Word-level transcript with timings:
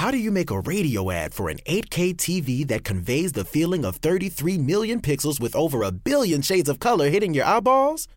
How 0.00 0.10
do 0.10 0.16
you 0.16 0.30
make 0.30 0.50
a 0.50 0.60
radio 0.60 1.10
ad 1.10 1.34
for 1.34 1.50
an 1.50 1.58
8K 1.66 2.16
TV 2.16 2.66
that 2.68 2.84
conveys 2.84 3.32
the 3.32 3.44
feeling 3.44 3.84
of 3.84 3.96
33 3.96 4.56
million 4.56 5.02
pixels 5.02 5.38
with 5.38 5.54
over 5.54 5.82
a 5.82 5.92
billion 5.92 6.40
shades 6.40 6.70
of 6.70 6.78
color 6.80 7.10
hitting 7.10 7.34
your 7.34 7.44
eyeballs? 7.44 8.08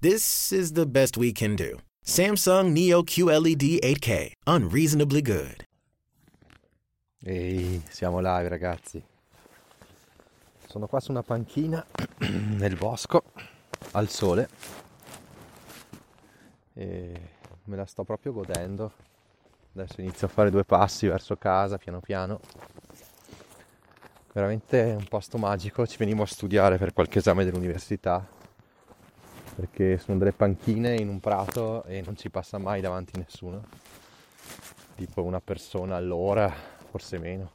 This 0.00 0.52
is 0.52 0.74
the 0.74 0.86
best 0.86 1.16
we 1.16 1.32
can 1.32 1.56
do. 1.56 1.80
Samsung 2.06 2.70
Neo 2.70 3.02
QLED 3.02 3.80
8K, 3.80 4.34
unreasonably 4.46 5.20
good. 5.20 5.64
Ehi, 7.26 7.82
siamo 7.90 8.20
live 8.20 8.48
ragazzi. 8.48 9.02
Sono 10.68 10.86
qua 10.86 11.00
su 11.00 11.10
una 11.10 11.24
panchina 11.24 11.84
nel 12.56 12.76
bosco, 12.76 13.24
al 13.94 14.08
sole. 14.08 14.48
E 16.74 17.20
me 17.64 17.76
la 17.76 17.84
sto 17.86 18.04
proprio 18.04 18.32
godendo. 18.32 19.09
Adesso 19.72 20.00
inizio 20.00 20.26
a 20.26 20.30
fare 20.30 20.50
due 20.50 20.64
passi 20.64 21.06
verso 21.06 21.36
casa, 21.36 21.78
piano 21.78 22.00
piano. 22.00 22.40
Veramente 24.32 24.96
un 24.98 25.06
posto 25.06 25.38
magico. 25.38 25.86
Ci 25.86 25.96
venivo 25.96 26.24
a 26.24 26.26
studiare 26.26 26.76
per 26.76 26.92
qualche 26.92 27.18
esame 27.18 27.44
dell'università. 27.44 28.26
Perché 29.54 29.98
sono 29.98 30.18
delle 30.18 30.32
panchine 30.32 30.96
in 30.96 31.08
un 31.08 31.20
prato 31.20 31.84
e 31.84 32.02
non 32.02 32.16
ci 32.16 32.30
passa 32.30 32.58
mai 32.58 32.80
davanti 32.80 33.16
nessuno. 33.16 33.64
Tipo 34.96 35.22
una 35.22 35.40
persona 35.40 35.94
all'ora, 35.94 36.52
forse 36.90 37.18
meno. 37.18 37.52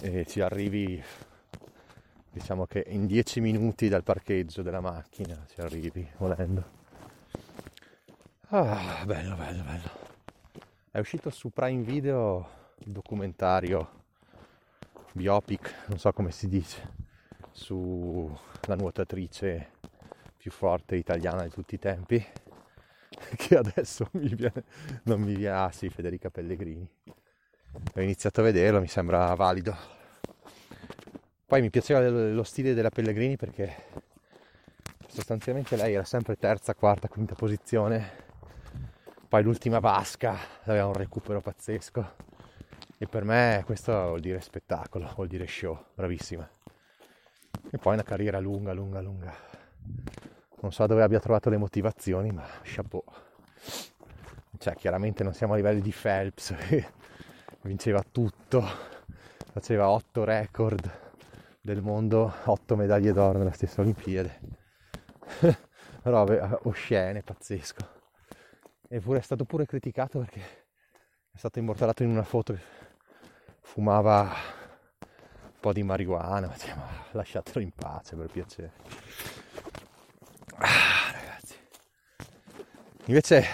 E 0.00 0.24
ci 0.26 0.40
arrivi 0.40 1.02
diciamo 2.30 2.64
che 2.66 2.84
in 2.88 3.06
10 3.06 3.40
minuti 3.40 3.88
dal 3.88 4.04
parcheggio 4.04 4.62
della 4.62 4.80
macchina 4.80 5.44
ci 5.52 5.60
arrivi 5.60 6.08
volendo. 6.18 6.79
Ah, 8.52 9.04
bello, 9.06 9.36
bello, 9.36 9.62
bello. 9.62 9.90
È 10.90 10.98
uscito 10.98 11.30
su 11.30 11.50
Prime 11.50 11.82
Video 11.82 12.74
il 12.78 12.92
documentario 12.92 13.98
biopic, 15.12 15.86
non 15.86 15.98
so 15.98 16.12
come 16.12 16.32
si 16.32 16.48
dice, 16.48 16.94
sulla 17.52 18.74
nuotatrice 18.76 19.72
più 20.36 20.50
forte 20.50 20.96
italiana 20.96 21.44
di 21.44 21.50
tutti 21.50 21.76
i 21.76 21.78
tempi, 21.78 22.24
che 23.36 23.56
adesso 23.56 24.08
mi 24.12 24.34
viene, 24.34 24.64
non 25.04 25.20
mi 25.20 25.34
viene, 25.34 25.56
ah 25.56 25.70
sì, 25.70 25.88
Federica 25.88 26.30
Pellegrini. 26.30 26.88
Ho 27.94 28.00
iniziato 28.00 28.40
a 28.40 28.44
vederlo, 28.44 28.80
mi 28.80 28.88
sembra 28.88 29.32
valido 29.34 29.98
poi 31.50 31.62
mi 31.62 31.70
piaceva 31.70 32.08
lo 32.08 32.44
stile 32.44 32.74
della 32.74 32.90
Pellegrini 32.90 33.36
perché 33.36 33.74
sostanzialmente 35.08 35.74
lei 35.74 35.94
era 35.94 36.04
sempre 36.04 36.36
terza, 36.36 36.76
quarta, 36.76 37.08
quinta 37.08 37.34
posizione. 37.34 38.29
Poi 39.30 39.44
l'ultima 39.44 39.78
vasca 39.78 40.36
aveva 40.64 40.86
un 40.86 40.92
recupero 40.92 41.40
pazzesco. 41.40 42.14
E 42.98 43.06
per 43.06 43.22
me 43.22 43.62
questo 43.64 43.92
vuol 43.92 44.18
dire 44.18 44.40
spettacolo, 44.40 45.08
vuol 45.14 45.28
dire 45.28 45.46
show, 45.46 45.84
bravissima. 45.94 46.50
E 47.70 47.78
poi 47.78 47.92
una 47.94 48.02
carriera 48.02 48.40
lunga, 48.40 48.72
lunga, 48.72 49.00
lunga. 49.00 49.32
Non 50.62 50.72
so 50.72 50.84
dove 50.86 51.04
abbia 51.04 51.20
trovato 51.20 51.48
le 51.48 51.58
motivazioni, 51.58 52.32
ma 52.32 52.44
chapeau. 52.64 53.04
Cioè, 54.58 54.74
chiaramente 54.74 55.22
non 55.22 55.32
siamo 55.32 55.52
a 55.52 55.56
livelli 55.56 55.80
di 55.80 55.94
Phelps, 55.96 56.52
che 56.66 56.88
vinceva 57.60 58.02
tutto, 58.02 58.66
faceva 59.52 59.90
otto 59.90 60.24
record 60.24 60.90
del 61.60 61.82
mondo, 61.82 62.34
8 62.46 62.74
medaglie 62.74 63.12
d'oro 63.12 63.38
nella 63.38 63.52
stessa 63.52 63.80
Olimpiade. 63.80 64.40
Robe 66.02 66.58
oscene, 66.64 67.22
pazzesco. 67.22 67.99
Eppure 68.92 69.20
è 69.20 69.22
stato 69.22 69.44
pure 69.44 69.66
criticato 69.66 70.18
perché 70.18 70.40
è 71.30 71.36
stato 71.36 71.60
immortalato 71.60 72.02
in 72.02 72.10
una 72.10 72.24
foto 72.24 72.54
che 72.54 72.60
fumava 73.60 74.22
un 74.22 75.60
po' 75.60 75.72
di 75.72 75.84
marijuana, 75.84 76.48
ma, 76.48 76.56
cioè, 76.56 76.74
ma 76.74 76.88
lasciatelo 77.12 77.60
in 77.60 77.70
pace 77.70 78.16
per 78.16 78.26
piacere. 78.26 78.72
Ah, 80.56 81.12
ragazzi. 81.12 81.54
Invece 83.04 83.46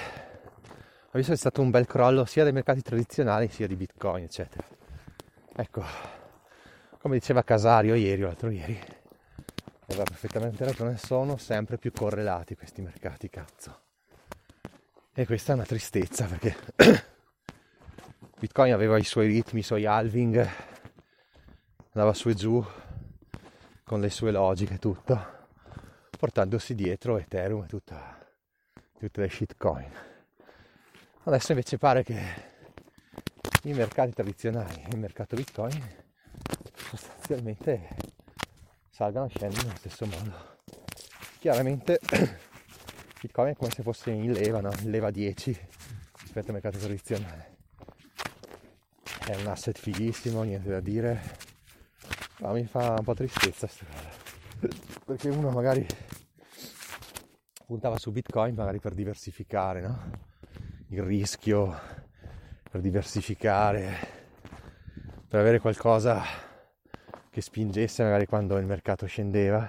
che 1.11 1.33
è 1.33 1.37
stato 1.37 1.61
un 1.61 1.69
bel 1.69 1.85
crollo 1.87 2.25
sia 2.25 2.43
dei 2.43 2.53
mercati 2.53 2.81
tradizionali 2.81 3.49
sia 3.49 3.67
di 3.67 3.77
Bitcoin, 3.77 4.25
eccetera. 4.25 4.67
Ecco, 5.55 5.85
come 6.99 7.19
diceva 7.19 7.43
Casario 7.43 7.95
ieri 7.95 8.23
o 8.23 8.29
l'altro 8.29 8.49
ieri, 8.49 8.81
aveva 9.89 10.05
perfettamente 10.05 10.65
ragione, 10.65 10.97
sono 10.97 11.37
sempre 11.37 11.77
più 11.77 11.93
correlati 11.93 12.57
questi 12.57 12.81
mercati, 12.81 13.29
cazzo. 13.29 13.85
E 15.19 15.25
questa 15.25 15.53
è 15.53 15.55
una 15.55 15.65
tristezza 15.65 16.27
perché 16.27 16.55
Bitcoin 18.39 18.75
aveva 18.75 18.99
i 18.99 19.03
suoi 19.03 19.29
ritmi, 19.29 19.61
i 19.61 19.63
suoi 19.63 19.87
halving, 19.87 20.47
andava 21.93 22.13
su 22.13 22.29
e 22.29 22.35
giù 22.35 22.63
con 23.83 24.01
le 24.01 24.11
sue 24.11 24.31
logiche 24.31 24.75
e 24.75 24.79
tutto, 24.79 25.19
portandosi 26.19 26.75
dietro 26.75 27.17
Ethereum 27.17 27.63
e 27.65 27.67
tutta, 27.67 28.29
tutte 28.99 29.21
le 29.23 29.31
shitcoin. 29.31 29.91
Adesso 31.23 31.53
invece 31.53 31.79
pare 31.79 32.05
che 32.05 32.21
i 33.63 33.73
mercati 33.73 34.13
tradizionali, 34.13 34.85
il 34.91 34.99
mercato 34.99 35.35
Bitcoin, 35.35 35.83
sostanzialmente 36.91 37.89
salgano 38.91 39.25
e 39.25 39.31
scendono 39.31 39.63
nello 39.63 39.79
stesso 39.79 40.05
modo. 40.05 40.59
Chiaramente 41.39 42.01
Bitcoin 43.21 43.53
è 43.53 43.57
come 43.57 43.71
se 43.71 43.83
fosse 43.83 44.11
in 44.11 44.33
leva, 44.33 44.61
no? 44.61 44.71
in 44.83 44.91
leva 44.91 45.11
10 45.11 45.59
rispetto 46.21 46.49
al 46.49 46.53
mercato 46.53 46.79
tradizionale. 46.79 47.55
È 49.27 49.35
un 49.37 49.47
asset 49.47 49.79
fighissimo, 49.79 50.43
niente 50.43 50.69
da 50.69 50.81
dire, 50.81 51.21
ma 52.41 52.53
mi 52.53 52.67
fa 52.67 52.95
un 52.99 53.05
po' 53.05 53.15
tristezza 53.15 53.67
questa 53.67 53.87
cosa. 53.87 54.75
Perché 55.07 55.29
uno 55.31 55.51
magari 55.51 55.87
puntava 57.65 57.99
su 57.99 58.13
Bitcoin 58.13 58.55
magari 58.55 58.79
per 58.79 58.95
diversificare 58.95 59.81
no? 59.81 60.11
il 60.89 61.03
rischio, 61.03 61.75
per 62.71 62.81
diversificare, 62.81 63.97
per 65.27 65.41
avere 65.41 65.59
qualcosa 65.59 66.23
che 67.31 67.41
spingesse 67.41 68.03
magari 68.03 68.27
quando 68.27 68.59
il 68.59 68.67
mercato 68.67 69.07
scendeva. 69.07 69.69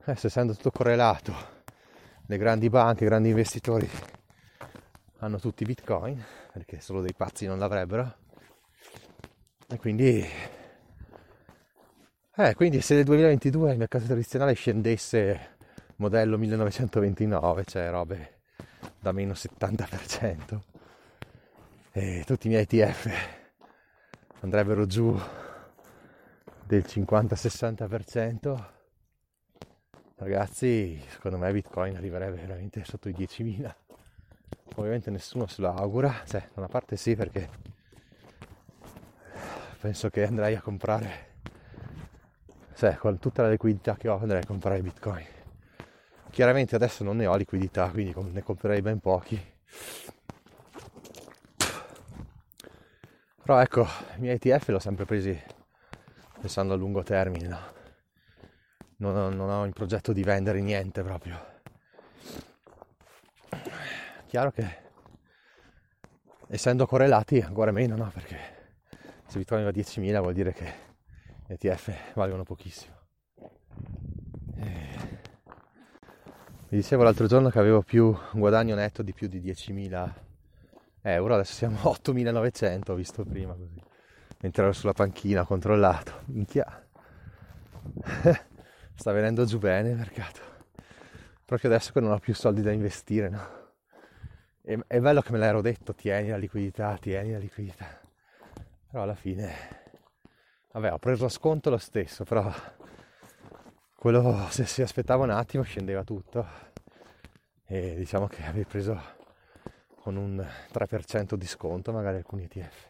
Adesso 0.00 0.26
essendo 0.26 0.54
tutto 0.54 0.70
correlato, 0.70 1.57
le 2.30 2.36
grandi 2.36 2.68
banche, 2.68 3.04
i 3.04 3.06
grandi 3.06 3.30
investitori 3.30 3.88
hanno 5.20 5.38
tutti 5.38 5.64
bitcoin, 5.64 6.22
perché 6.52 6.78
solo 6.78 7.00
dei 7.00 7.14
pazzi 7.16 7.46
non 7.46 7.58
l'avrebbero. 7.58 8.16
E 9.66 9.78
quindi, 9.78 10.22
eh, 12.36 12.54
quindi 12.54 12.82
se 12.82 12.96
nel 12.96 13.04
2022 13.04 13.72
il 13.72 13.78
mercato 13.78 14.04
tradizionale 14.04 14.52
scendesse 14.52 15.56
modello 15.96 16.36
1929, 16.36 17.64
cioè 17.64 17.88
robe 17.88 18.40
da 19.00 19.12
meno 19.12 19.32
70%, 19.32 20.60
e 21.92 22.24
tutti 22.26 22.46
i 22.46 22.50
miei 22.50 22.66
ETF 22.68 23.10
andrebbero 24.40 24.84
giù 24.84 25.18
del 26.66 26.84
50-60%, 26.86 28.76
ragazzi, 30.18 31.02
secondo 31.08 31.38
me 31.38 31.52
Bitcoin 31.52 31.96
arriverebbe 31.96 32.36
veramente 32.36 32.84
sotto 32.84 33.08
i 33.08 33.12
10.000. 33.12 33.74
Ovviamente 34.76 35.10
nessuno 35.10 35.46
se 35.46 35.62
lo 35.62 35.72
augura, 35.74 36.22
cioè 36.26 36.40
da 36.40 36.60
una 36.60 36.68
parte 36.68 36.96
sì 36.96 37.16
perché 37.16 37.48
penso 39.80 40.10
che 40.10 40.24
andrei 40.24 40.54
a 40.54 40.60
comprare, 40.60 41.26
cioè 42.74 42.96
con 42.96 43.18
tutta 43.18 43.42
la 43.42 43.50
liquidità 43.50 43.96
che 43.96 44.08
ho 44.08 44.18
andrei 44.18 44.42
a 44.42 44.46
comprare 44.46 44.80
Bitcoin. 44.80 45.26
Chiaramente 46.30 46.76
adesso 46.76 47.02
non 47.02 47.16
ne 47.16 47.26
ho 47.26 47.36
liquidità, 47.36 47.88
quindi 47.90 48.14
ne 48.32 48.42
comprerei 48.42 48.82
ben 48.82 49.00
pochi. 49.00 49.56
Però 53.42 53.60
ecco, 53.60 53.86
i 54.16 54.20
miei 54.20 54.38
ETF 54.40 54.68
l'ho 54.68 54.78
sempre 54.78 55.06
presi 55.06 55.40
pensando 56.40 56.74
a 56.74 56.76
lungo 56.76 57.02
termine, 57.02 57.48
no? 57.48 57.77
Non, 58.98 59.16
ho, 59.16 59.28
non 59.30 59.50
ho 59.50 59.64
in 59.64 59.72
progetto 59.72 60.12
di 60.12 60.22
vendere 60.22 60.60
niente 60.60 61.02
proprio. 61.02 61.56
Chiaro 64.26 64.50
che 64.50 64.86
essendo 66.48 66.86
correlati 66.86 67.40
ancora 67.40 67.72
meno, 67.72 67.96
no? 67.96 68.10
Perché 68.12 68.38
se 69.26 69.38
Bitcoin 69.38 69.64
va 69.64 69.70
a 69.70 69.72
10.000 69.72 70.20
vuol 70.20 70.34
dire 70.34 70.52
che 70.52 70.72
gli 71.46 71.52
ETF 71.52 72.14
valgono 72.14 72.44
pochissimo. 72.44 72.96
E... 74.56 75.16
Vi 76.68 76.76
dicevo 76.76 77.02
l'altro 77.02 77.26
giorno 77.26 77.48
che 77.48 77.58
avevo 77.58 77.82
più 77.82 78.06
un 78.06 78.40
guadagno 78.40 78.74
netto 78.74 79.02
di 79.02 79.12
più 79.12 79.26
di 79.26 79.40
10.000 79.40 80.12
euro, 81.02 81.34
adesso 81.34 81.54
siamo 81.54 81.78
a 81.78 81.96
8.900, 81.96 82.90
ho 82.90 82.94
visto 82.94 83.24
prima 83.24 83.54
così 83.54 83.80
mentre 84.40 84.62
ero 84.62 84.72
sulla 84.72 84.92
panchina 84.92 85.42
ho 85.42 85.46
controllato. 85.46 86.22
Minchia. 86.26 86.86
Sta 88.98 89.12
venendo 89.12 89.44
giù 89.44 89.58
bene 89.58 89.90
il 89.90 89.96
mercato. 89.96 90.40
Proprio 91.44 91.70
adesso 91.70 91.92
che 91.92 92.00
non 92.00 92.10
ho 92.10 92.18
più 92.18 92.34
soldi 92.34 92.62
da 92.62 92.72
investire, 92.72 93.28
no? 93.28 93.48
E, 94.60 94.76
è 94.88 94.98
bello 94.98 95.20
che 95.20 95.30
me 95.30 95.38
l'ero 95.38 95.60
detto, 95.60 95.94
tieni 95.94 96.30
la 96.30 96.36
liquidità, 96.36 96.98
tieni 96.98 97.30
la 97.30 97.38
liquidità. 97.38 98.00
Però 98.90 99.04
alla 99.04 99.14
fine, 99.14 99.54
vabbè, 100.72 100.92
ho 100.92 100.98
preso 100.98 101.28
sconto 101.28 101.70
lo 101.70 101.78
stesso, 101.78 102.24
però 102.24 102.52
quello 103.94 104.48
se 104.50 104.66
si 104.66 104.82
aspettava 104.82 105.22
un 105.22 105.30
attimo 105.30 105.62
scendeva 105.62 106.02
tutto. 106.02 106.44
E 107.66 107.94
diciamo 107.94 108.26
che 108.26 108.42
avevi 108.42 108.64
preso 108.64 109.00
con 110.00 110.16
un 110.16 110.44
3% 110.72 111.34
di 111.34 111.46
sconto 111.46 111.92
magari 111.92 112.16
alcuni 112.16 112.42
ETF. 112.50 112.88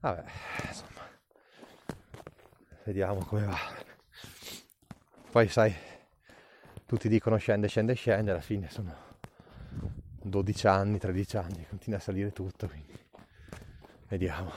Vabbè, 0.00 0.24
insomma, 0.68 1.00
vediamo 2.84 3.22
come 3.26 3.44
va. 3.44 3.90
Poi 5.32 5.48
sai, 5.48 5.74
tutti 6.84 7.08
dicono 7.08 7.38
scende, 7.38 7.66
scende, 7.66 7.94
scende, 7.94 8.32
alla 8.32 8.42
fine 8.42 8.68
sono 8.68 8.94
12 10.24 10.66
anni, 10.66 10.98
13 10.98 11.36
anni, 11.38 11.66
continua 11.66 11.98
a 11.98 12.02
salire 12.02 12.32
tutto, 12.32 12.68
quindi 12.68 12.92
vediamo. 14.08 14.52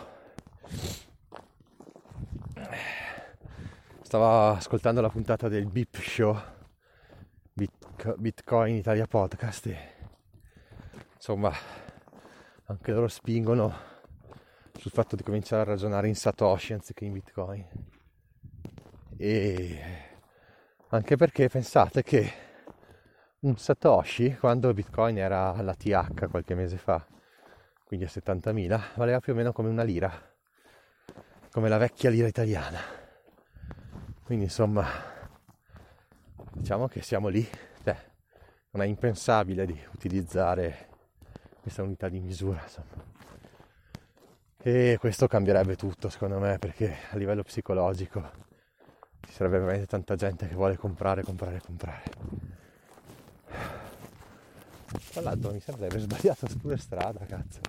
Stavo 4.02 4.50
ascoltando 4.50 5.00
la 5.00 5.08
puntata 5.08 5.48
del 5.48 5.66
BIP 5.66 5.96
Show, 5.96 6.38
Bitcoin 8.18 8.76
Italia 8.76 9.08
Podcast 9.08 9.68
e 9.68 9.78
insomma 11.16 11.54
anche 12.66 12.92
loro 12.92 13.08
spingono 13.08 13.74
sul 14.78 14.92
fatto 14.92 15.16
di 15.16 15.24
cominciare 15.24 15.62
a 15.62 15.66
ragionare 15.74 16.10
in 16.10 16.16
Satoshi 16.16 16.74
anziché 16.74 17.06
in 17.06 17.14
Bitcoin. 17.14 17.66
E 19.16 20.14
anche 20.90 21.16
perché 21.16 21.50
pensate 21.50 22.04
che 22.04 22.32
un 23.40 23.58
Satoshi 23.58 24.36
quando 24.36 24.74
Bitcoin 24.74 25.18
era 25.18 25.54
alla 25.54 25.74
TH 25.74 26.30
qualche 26.30 26.56
mese 26.56 26.78
fa, 26.78 27.06
quindi 27.84 28.06
a 28.06 28.10
70.000, 28.10 28.82
valeva 28.96 29.20
più 29.20 29.34
o 29.34 29.36
meno 29.36 29.52
come 29.52 29.70
una 29.70 29.84
lira, 29.84 30.12
come 31.52 31.70
la 31.70 31.78
vecchia 31.78 32.10
lira 32.10 32.28
italiana. 32.28 32.80
Quindi 34.24 34.46
insomma, 34.46 34.86
diciamo 36.54 36.88
che 36.88 37.02
siamo 37.02 37.28
lì, 37.28 37.48
cioè, 37.84 37.96
non 38.72 38.84
è 38.84 38.88
impensabile 38.88 39.66
di 39.66 39.80
utilizzare 39.94 40.90
questa 41.62 41.84
unità 41.84 42.10
di 42.10 42.20
misura, 42.20 42.62
insomma. 42.62 43.14
E 44.58 44.98
questo 45.00 45.28
cambierebbe 45.28 45.76
tutto 45.76 46.10
secondo 46.10 46.40
me 46.40 46.58
perché 46.58 46.96
a 47.12 47.18
livello 47.18 47.44
psicologico 47.44 48.54
ci 49.26 49.34
sarebbe 49.34 49.60
veramente 49.60 49.88
tanta 49.88 50.16
gente 50.16 50.48
che 50.48 50.56
vuole 50.56 50.78
comprare, 50.78 51.24
comprare, 51.24 51.62
comprare. 51.62 52.04
Tra 55.12 55.22
l'altro 55.22 55.52
mi 55.52 55.62
aver 55.66 56.00
sbagliato 56.00 56.48
pure 56.60 56.78
strada, 56.78 57.26
cazzo. 57.26 57.60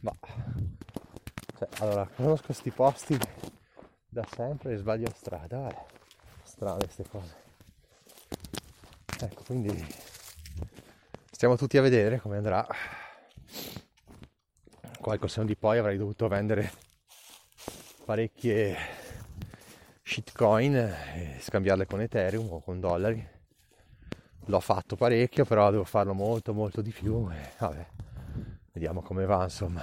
Ma 0.00 0.12
cioè, 1.58 1.68
allora, 1.78 2.06
conosco 2.06 2.46
questi 2.46 2.70
posti 2.70 3.18
da 4.08 4.26
sempre 4.30 4.74
e 4.74 4.76
sbaglio 4.76 5.10
strada, 5.14 5.70
eh. 5.70 5.76
Strane 6.42 6.78
queste 6.78 7.08
cose. 7.08 7.34
Ecco, 9.20 9.42
quindi 9.44 9.86
stiamo 11.30 11.56
tutti 11.56 11.78
a 11.78 11.82
vedere 11.82 12.20
come 12.20 12.36
andrà. 12.36 12.66
Qualche 15.00 15.28
seno 15.28 15.46
di 15.46 15.56
poi 15.56 15.78
avrei 15.78 15.96
dovuto 15.96 16.28
vendere 16.28 16.70
parecchie 18.04 18.76
shitcoin 20.16 20.74
e 20.74 21.36
scambiarle 21.40 21.84
con 21.84 22.00
Ethereum 22.00 22.50
o 22.50 22.60
con 22.60 22.80
dollari 22.80 23.34
l'ho 24.46 24.60
fatto 24.60 24.96
parecchio, 24.96 25.44
però 25.44 25.70
devo 25.70 25.84
farlo 25.84 26.14
molto 26.14 26.54
molto 26.54 26.80
di 26.80 26.90
più 26.90 27.28
e 27.30 27.50
vabbè, 27.58 27.86
vediamo 28.72 29.02
come 29.02 29.26
va 29.26 29.42
insomma. 29.42 29.82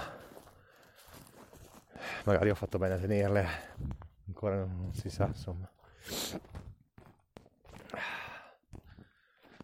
Magari 2.24 2.50
ho 2.50 2.54
fatto 2.56 2.78
bene 2.78 2.94
a 2.94 2.98
tenerle, 2.98 3.46
ancora 4.26 4.56
non 4.56 4.92
si 4.92 5.08
sa 5.08 5.26
insomma. 5.26 5.70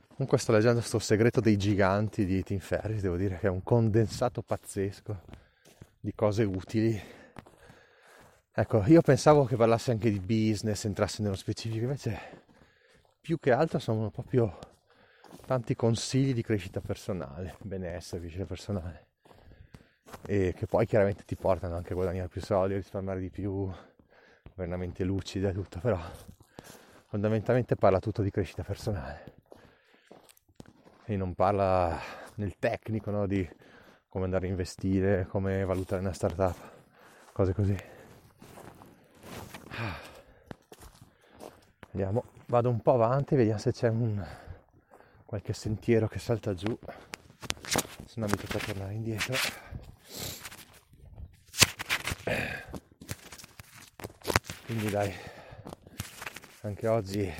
Comunque 0.08 0.38
sto 0.38 0.52
leggendo 0.52 0.80
sto 0.82 1.00
segreto 1.00 1.40
dei 1.40 1.56
giganti 1.56 2.24
di 2.24 2.44
Tim 2.44 2.60
Ferris, 2.60 3.00
devo 3.00 3.16
dire 3.16 3.38
che 3.38 3.48
è 3.48 3.50
un 3.50 3.64
condensato 3.64 4.42
pazzesco 4.42 5.20
di 5.98 6.14
cose 6.14 6.44
utili. 6.44 7.18
Ecco, 8.60 8.84
io 8.88 9.00
pensavo 9.00 9.46
che 9.46 9.56
parlasse 9.56 9.90
anche 9.90 10.10
di 10.10 10.20
business, 10.20 10.84
entrasse 10.84 11.22
nello 11.22 11.34
specifico, 11.34 11.84
invece 11.84 12.18
più 13.18 13.38
che 13.38 13.52
altro 13.52 13.78
sono 13.78 14.10
proprio 14.10 14.58
tanti 15.46 15.74
consigli 15.74 16.34
di 16.34 16.42
crescita 16.42 16.82
personale, 16.82 17.56
benessere, 17.62 18.20
crescita 18.20 18.44
personale 18.44 19.06
e 20.26 20.52
che 20.54 20.66
poi 20.66 20.84
chiaramente 20.84 21.24
ti 21.24 21.36
portano 21.36 21.74
anche 21.74 21.92
a 21.92 21.94
guadagnare 21.94 22.28
più 22.28 22.42
soldi, 22.42 22.74
a 22.74 22.76
risparmiare 22.76 23.20
di 23.20 23.30
più, 23.30 23.66
avere 24.54 24.74
una 24.74 24.94
lucida 25.06 25.48
e 25.48 25.52
tutto, 25.54 25.78
però 25.78 25.98
fondamentalmente 27.06 27.76
parla 27.76 27.98
tutto 27.98 28.20
di 28.20 28.30
crescita 28.30 28.62
personale 28.62 29.36
e 31.06 31.16
non 31.16 31.32
parla 31.32 31.98
nel 32.34 32.58
tecnico 32.58 33.10
no, 33.10 33.26
di 33.26 33.48
come 34.06 34.26
andare 34.26 34.48
a 34.48 34.50
investire, 34.50 35.24
come 35.28 35.64
valutare 35.64 36.02
una 36.02 36.12
startup, 36.12 36.56
cose 37.32 37.54
così. 37.54 37.99
Vediamo, 41.92 42.24
vado 42.46 42.70
un 42.70 42.80
po' 42.80 42.94
avanti, 42.94 43.34
vediamo 43.34 43.58
se 43.58 43.72
c'è 43.72 43.88
un, 43.88 44.24
qualche 45.24 45.52
sentiero 45.52 46.06
che 46.06 46.18
salta 46.18 46.54
giù. 46.54 46.78
Se 48.06 48.20
no 48.20 48.26
mi 48.26 48.36
tocca 48.36 48.58
tornare 48.58 48.94
indietro. 48.94 49.34
Quindi 54.66 54.88
dai 54.88 55.12
anche 56.60 56.86
oggi 56.86 57.32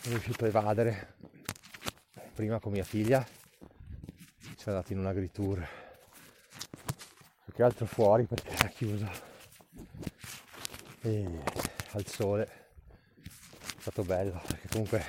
sono 0.00 0.14
riuscito 0.14 0.44
a 0.44 0.48
evadere 0.48 1.16
prima 2.32 2.58
con 2.58 2.72
mia 2.72 2.84
figlia 2.84 3.26
ci 4.64 4.64
è 4.64 4.72
andato 4.72 4.92
in 4.92 5.00
un 5.00 5.06
agritour 5.06 5.68
più 7.44 7.52
che 7.52 7.62
altro 7.62 7.84
fuori 7.84 8.24
perché 8.24 8.48
era 8.48 8.68
chiuso. 8.68 9.10
E 11.02 11.42
al 11.92 12.06
sole 12.06 12.63
stato 13.84 14.02
bello 14.02 14.40
perché 14.46 14.66
comunque 14.68 15.04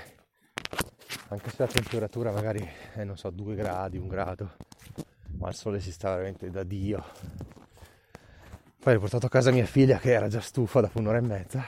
anche 1.30 1.50
se 1.50 1.56
la 1.60 1.68
temperatura 1.68 2.32
magari 2.32 2.70
è 2.94 3.06
non 3.06 3.16
so 3.16 3.30
2 3.30 3.56
gradi, 3.56 3.98
1 3.98 4.08
grado, 4.08 4.58
ma 5.38 5.48
al 5.48 5.56
sole 5.56 5.80
si 5.80 5.94
sta 5.94 6.10
veramente 6.10 6.50
da 6.50 6.64
Dio. 6.64 7.02
Poi 8.78 8.96
ho 8.96 9.00
portato 9.00 9.28
a 9.28 9.30
casa 9.30 9.52
mia 9.52 9.66
figlia 9.66 9.98
che 9.98 10.12
era 10.12 10.28
già 10.28 10.42
stufa 10.42 10.82
dopo 10.82 11.00
un'ora 11.00 11.20
e 11.20 11.22
mezza. 11.22 11.66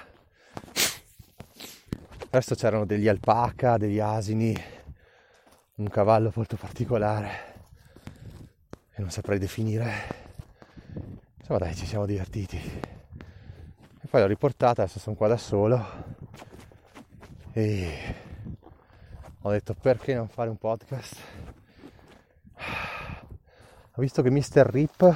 Adesso 2.25 2.55
c'erano 2.55 2.86
degli 2.86 3.08
alpaca, 3.08 3.77
degli 3.77 4.00
asini, 4.00 4.53
un 5.75 5.88
cavallo 5.88 6.29
molto 6.36 6.58
particolare 6.58 7.29
che 8.93 9.00
non 9.00 9.12
saprei 9.12 9.39
definire. 9.39 9.91
Insomma 11.38 11.60
dai, 11.60 11.74
ci 11.74 11.86
siamo 11.86 12.05
divertiti. 12.05 12.58
E 12.58 14.08
poi 14.10 14.20
l'ho 14.20 14.27
riportata, 14.27 14.81
adesso 14.81 15.00
sono 15.00 15.15
qua 15.15 15.29
da 15.29 15.38
solo. 15.38 16.06
E 17.57 17.89
ho 19.41 19.49
detto 19.49 19.73
perché 19.73 20.13
non 20.13 20.27
fare 20.27 20.47
un 20.47 20.57
podcast? 20.57 21.15
Ho 23.95 23.99
visto 24.01 24.21
che 24.21 24.29
Mr. 24.29 24.63
Rip 24.63 25.15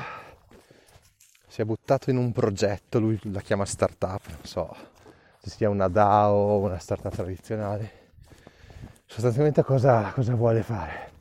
si 1.46 1.62
è 1.62 1.66
buttato 1.66 2.10
in 2.10 2.18
un 2.18 2.32
progetto 2.32 3.00
lui 3.00 3.20
la 3.32 3.42
chiama 3.42 3.64
startup 3.64 4.26
non 4.26 4.44
so 4.44 4.76
se 5.38 5.52
sia 5.52 5.70
una 5.70 5.88
DAO 5.88 6.34
o 6.34 6.58
una 6.62 6.80
startup 6.80 7.14
tradizionale. 7.14 7.92
Sostanzialmente 9.06 9.62
cosa, 9.62 10.12
cosa 10.12 10.34
vuole 10.34 10.64
fare? 10.64 11.12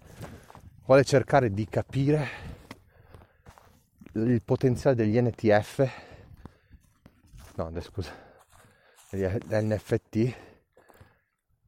Vuole 0.86 1.04
cercare 1.04 1.52
di 1.52 1.68
capire 1.68 2.28
il 4.12 4.40
potenziale 4.42 4.96
degli 4.96 5.20
NTF 5.20 5.90
no 7.56 7.70
scusa 7.82 8.10
degli 9.10 9.26
NFT 9.50 10.48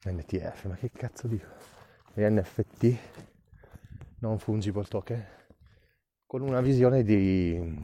NTF, 0.05 0.65
ma 0.65 0.75
che 0.75 0.91
cazzo 0.93 1.29
dico? 1.29 1.47
Gli 2.13 2.23
NFT, 2.23 2.97
non 4.19 4.39
fungible 4.39 4.85
token, 4.85 5.25
con 6.27 6.43
una 6.43 6.61
visione 6.61 7.05
di 7.05 7.79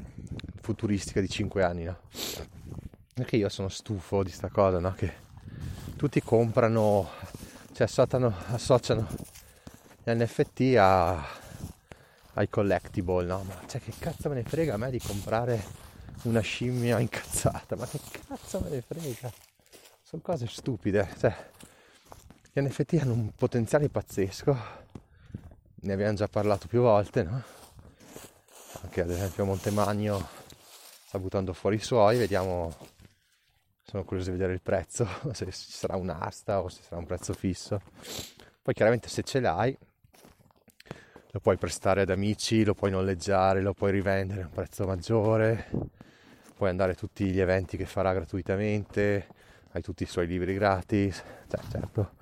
futuristica 0.61 1.21
di 1.21 1.29
5 1.29 1.63
anni, 1.63 1.85
no? 1.85 1.99
Perché 3.15 3.37
io 3.37 3.49
sono 3.49 3.69
stufo 3.69 4.23
di 4.23 4.31
sta 4.31 4.49
cosa, 4.49 4.81
no? 4.81 4.93
Che 4.95 5.13
tutti 5.97 6.21
comprano, 6.21 7.09
cioè 7.73 7.87
associano, 7.87 8.35
associano 8.49 9.07
gli 10.03 10.11
NFT 10.11 10.75
a, 10.77 11.25
ai 12.35 12.49
collectible, 12.49 13.25
no? 13.25 13.45
Ma 13.45 13.61
cioè 13.67 13.81
che 13.81 13.93
cazzo 13.99 14.29
me 14.29 14.37
ne 14.37 14.43
frega 14.43 14.75
a 14.75 14.77
me 14.77 14.91
di 14.91 14.99
comprare 14.99 15.63
una 16.23 16.41
scimmia 16.41 16.99
incazzata? 16.99 17.77
Ma 17.77 17.87
che 17.87 18.01
cazzo 18.27 18.61
me 18.61 18.71
ne 18.71 18.83
frega? 18.83 19.33
Sono 20.03 20.23
cose 20.23 20.47
stupide, 20.47 21.09
cioè 21.19 21.35
gli 22.59 22.65
NFT 22.65 22.99
hanno 23.01 23.13
un 23.13 23.31
potenziale 23.35 23.89
pazzesco, 23.89 24.57
ne 25.75 25.93
abbiamo 25.93 26.15
già 26.15 26.27
parlato 26.27 26.67
più 26.67 26.81
volte, 26.81 27.23
no? 27.23 27.43
Anche 28.83 29.01
ad 29.01 29.11
esempio 29.11 29.45
Montemagno 29.45 30.29
sta 31.07 31.19
buttando 31.19 31.53
fuori 31.53 31.77
i 31.77 31.81
suoi, 31.81 32.19
vediamo, 32.19 32.75
sono 33.85 34.05
curioso 34.05 34.31
di 34.31 34.37
vedere 34.37 34.55
il 34.55 34.61
prezzo, 34.61 35.07
se 35.33 35.47
ci 35.47 35.71
sarà 35.71 35.97
un'asta 35.97 36.61
o 36.61 36.69
se 36.69 36.83
sarà 36.83 36.97
un 36.97 37.07
prezzo 37.07 37.33
fisso. 37.33 37.81
Poi 38.61 38.75
chiaramente 38.75 39.09
se 39.09 39.23
ce 39.23 39.41
l'hai 39.41 39.77
lo 41.31 41.41
puoi 41.41 41.59
prestare 41.59 42.03
ad 42.03 42.11
amici, 42.11 42.65
lo 42.65 42.75
puoi 42.75 42.91
noleggiare, 42.91 43.61
lo 43.61 43.75
puoi 43.75 43.93
rivendere 43.93 44.43
a 44.43 44.47
un 44.47 44.53
prezzo 44.53 44.87
maggiore, 44.87 45.71
puoi 46.57 46.71
andare 46.71 46.93
a 46.93 46.95
tutti 46.95 47.27
gli 47.27 47.39
eventi 47.39 47.77
che 47.77 47.87
farà 47.87 48.13
gratuitamente, 48.13 49.29
hai 49.73 49.83
tutti 49.83 50.03
i 50.03 50.07
suoi 50.07 50.27
libri 50.27 50.55
gratis, 50.55 51.23
cioè 51.47 51.61
certo 51.71 52.18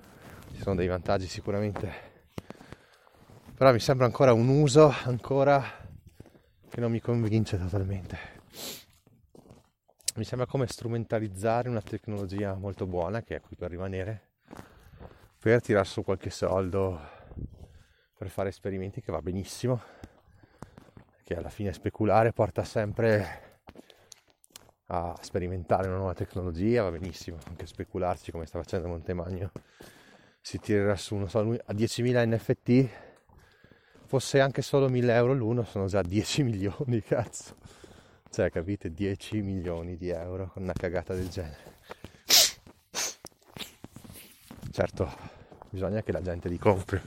ci 0.57 0.63
sono 0.63 0.75
dei 0.75 0.87
vantaggi 0.87 1.27
sicuramente. 1.27 2.15
Però 3.53 3.71
mi 3.71 3.79
sembra 3.79 4.07
ancora 4.07 4.33
un 4.33 4.47
uso 4.47 4.91
ancora 5.03 5.63
che 6.67 6.79
non 6.79 6.91
mi 6.91 6.99
convince 6.99 7.59
totalmente. 7.59 8.17
Mi 10.15 10.23
sembra 10.23 10.47
come 10.47 10.65
strumentalizzare 10.65 11.69
una 11.69 11.81
tecnologia 11.81 12.55
molto 12.55 12.87
buona 12.87 13.21
che 13.21 13.35
è 13.35 13.39
qui 13.39 13.55
per 13.55 13.69
rimanere 13.69 14.25
per 15.37 15.61
tirare 15.61 15.85
su 15.85 16.03
qualche 16.03 16.31
soldo 16.31 16.99
per 18.17 18.29
fare 18.29 18.49
esperimenti 18.49 18.99
che 18.99 19.11
va 19.11 19.21
benissimo 19.21 19.79
che 21.23 21.35
alla 21.35 21.49
fine 21.49 21.71
speculare 21.71 22.33
porta 22.33 22.63
sempre 22.63 23.59
a 24.87 25.15
sperimentare 25.21 25.87
una 25.87 25.97
nuova 25.97 26.15
tecnologia 26.15 26.81
va 26.81 26.89
benissimo 26.89 27.37
anche 27.47 27.67
specularci 27.67 28.31
come 28.31 28.47
sta 28.47 28.59
facendo 28.59 28.87
Montemagno 28.87 29.51
si 30.47 30.59
tirerà 30.59 30.95
su 30.95 31.13
non 31.15 31.29
so, 31.29 31.39
a 31.39 31.73
10.000 31.73 32.25
NFT 32.25 32.89
fosse 34.05 34.39
anche 34.39 34.61
solo 34.61 34.87
1000 34.87 35.13
euro 35.13 35.33
l'uno 35.33 35.65
sono 35.65 35.87
già 35.87 36.01
10 36.01 36.43
milioni, 36.47 37.01
cazzo. 37.01 37.57
Cioè, 38.29 38.49
capite? 38.49 38.93
10 38.93 39.41
milioni 39.41 39.97
di 39.97 40.07
euro 40.07 40.51
con 40.53 40.63
una 40.63 40.71
cagata 40.71 41.13
del 41.13 41.27
genere. 41.27 41.75
Certo, 44.71 45.13
bisogna 45.69 46.01
che 46.01 46.13
la 46.13 46.21
gente 46.21 46.47
li 46.47 46.57
compri. 46.57 47.01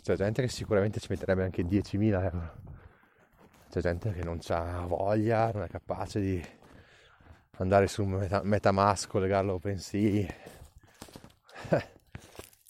C'è 0.00 0.14
gente 0.14 0.42
che 0.42 0.48
sicuramente 0.48 1.00
ci 1.00 1.08
metterebbe 1.10 1.42
anche 1.42 1.64
10.000 1.64 2.22
euro. 2.22 2.52
C'è 3.70 3.80
gente 3.80 4.12
che 4.12 4.22
non 4.22 4.38
ha 4.50 4.86
voglia, 4.86 5.50
non 5.52 5.64
è 5.64 5.68
capace 5.68 6.20
di 6.20 6.40
andare 7.56 7.88
su 7.88 8.04
un 8.04 8.40
Metamask, 8.44 9.12
legarlo 9.14 9.50
a 9.50 9.54
OpenSea. 9.54 10.57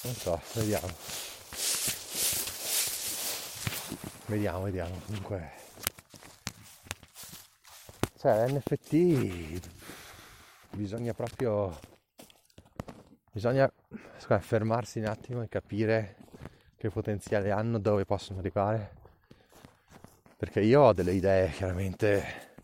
Non 0.09 0.17
so, 0.17 0.41
vediamo. 0.55 0.89
Vediamo, 4.27 4.63
vediamo. 4.63 5.01
Comunque. 5.05 5.53
Cioè, 8.17 8.51
NFT 8.51 9.61
bisogna 10.71 11.13
proprio. 11.13 11.79
Bisogna 13.31 13.71
scusa, 14.17 14.41
fermarsi 14.41 14.99
un 14.99 15.07
attimo 15.07 15.43
e 15.43 15.49
capire 15.49 16.17
che 16.77 16.89
potenziale 16.89 17.51
hanno, 17.51 17.79
dove 17.79 18.07
possono 18.07 18.39
arrivare. 18.39 18.97
Perché 20.39 20.61
io 20.61 20.81
ho 20.81 20.93
delle 20.95 21.13
idee, 21.13 21.51
chiaramente, 21.51 22.55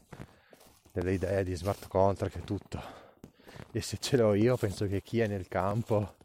delle 0.93 1.13
idee 1.13 1.45
di 1.45 1.55
smart 1.55 1.89
contract 1.89 2.37
e 2.37 2.45
tutto. 2.45 2.83
E 3.71 3.83
se 3.83 3.99
ce 3.99 4.17
l'ho 4.17 4.33
io, 4.33 4.57
penso 4.57 4.87
che 4.87 5.03
chi 5.03 5.21
è 5.21 5.27
nel 5.27 5.47
campo 5.47 6.23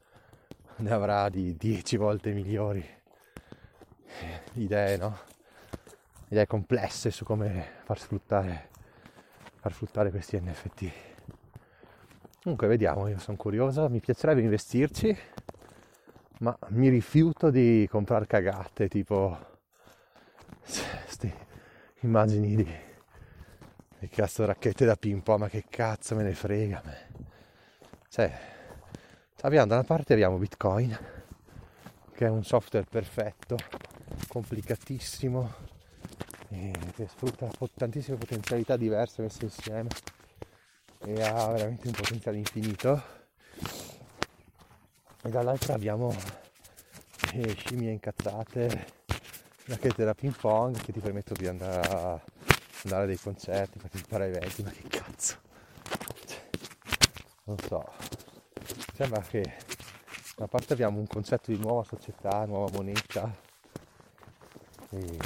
ne 0.79 0.91
avrà 0.91 1.29
di 1.29 1.55
10 1.55 1.97
volte 1.97 2.31
migliori 2.31 2.85
idee, 4.53 4.97
no? 4.97 5.17
idee 6.29 6.47
complesse 6.47 7.11
su 7.11 7.25
come 7.25 7.65
far 7.83 7.99
sfruttare, 7.99 8.69
far 9.59 9.73
sfruttare 9.73 10.09
questi 10.09 10.39
NFT. 10.39 10.91
Comunque 12.41 12.67
vediamo, 12.67 13.07
io 13.07 13.19
sono 13.19 13.37
curioso, 13.37 13.89
mi 13.89 13.99
piacerebbe 13.99 14.41
investirci, 14.41 15.15
ma 16.39 16.57
mi 16.69 16.89
rifiuto 16.89 17.49
di 17.49 17.85
comprare 17.89 18.25
cagate 18.25 18.87
tipo 18.87 19.37
queste 20.61 21.47
immagini 22.01 22.55
di, 22.55 22.67
di 23.99 24.07
cazzo 24.07 24.45
racchette 24.45 24.85
da 24.85 24.95
ping 24.95 25.21
pong, 25.21 25.39
ma 25.39 25.49
che 25.49 25.65
cazzo 25.69 26.15
me 26.15 26.23
ne 26.23 26.33
frega 26.33 26.81
me. 26.85 27.07
Cioè, 28.07 28.58
abbiamo 29.41 29.67
da 29.67 29.75
una 29.75 29.83
parte 29.83 30.13
abbiamo 30.13 30.37
Bitcoin, 30.37 30.97
che 32.13 32.25
è 32.25 32.29
un 32.29 32.43
software 32.43 32.85
perfetto, 32.89 33.57
complicatissimo, 34.27 35.53
che 36.47 37.07
sfrutta 37.07 37.49
tantissime 37.73 38.17
potenzialità 38.17 38.75
diverse 38.75 39.21
messe 39.21 39.45
insieme 39.45 39.89
e 41.05 41.21
ha 41.21 41.47
veramente 41.47 41.87
un 41.87 41.93
potenziale 41.93 42.37
infinito. 42.37 43.17
E 45.21 45.29
dall'altra 45.29 45.73
abbiamo 45.73 46.13
le 47.33 47.53
scimmie 47.53 47.91
incazzate 47.91 48.97
racchette 49.65 50.03
da 50.03 50.15
ping 50.15 50.35
pong 50.35 50.81
che 50.81 50.91
ti 50.91 50.99
permettono 50.99 51.39
di 51.39 51.47
andare 51.47 51.87
a 51.87 52.21
andare 52.83 53.03
a 53.03 53.07
dei 53.07 53.19
concerti, 53.19 53.77
partecipare 53.77 54.23
a 54.23 54.27
eventi, 54.27 54.63
ma 54.63 54.71
che 54.71 54.87
cazzo. 54.87 55.37
Non 57.43 57.57
so 57.59 58.18
sembra 58.99 59.21
che 59.21 59.55
da 60.35 60.47
parte 60.47 60.73
abbiamo 60.73 60.99
un 60.99 61.07
concetto 61.07 61.51
di 61.51 61.57
nuova 61.57 61.83
società, 61.85 62.43
nuova 62.43 62.69
moneta 62.73 63.33
e 64.89 65.17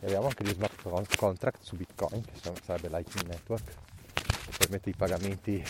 e 0.00 0.06
abbiamo 0.06 0.26
anche 0.26 0.44
gli 0.44 0.52
smart 0.52 1.16
contract 1.16 1.62
su 1.62 1.76
Bitcoin, 1.76 2.22
che 2.22 2.32
sarebbe 2.62 2.88
Lightning 2.88 3.28
Network, 3.28 3.64
che 4.14 4.56
permette 4.58 4.90
i 4.90 4.94
pagamenti 4.94 5.64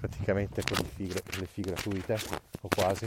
praticamente 0.00 0.62
con 0.62 0.78
le 0.78 0.84
fee, 0.84 1.22
le 1.38 1.46
fee 1.46 1.64
gratuite 1.64 2.18
o 2.62 2.68
quasi. 2.68 3.06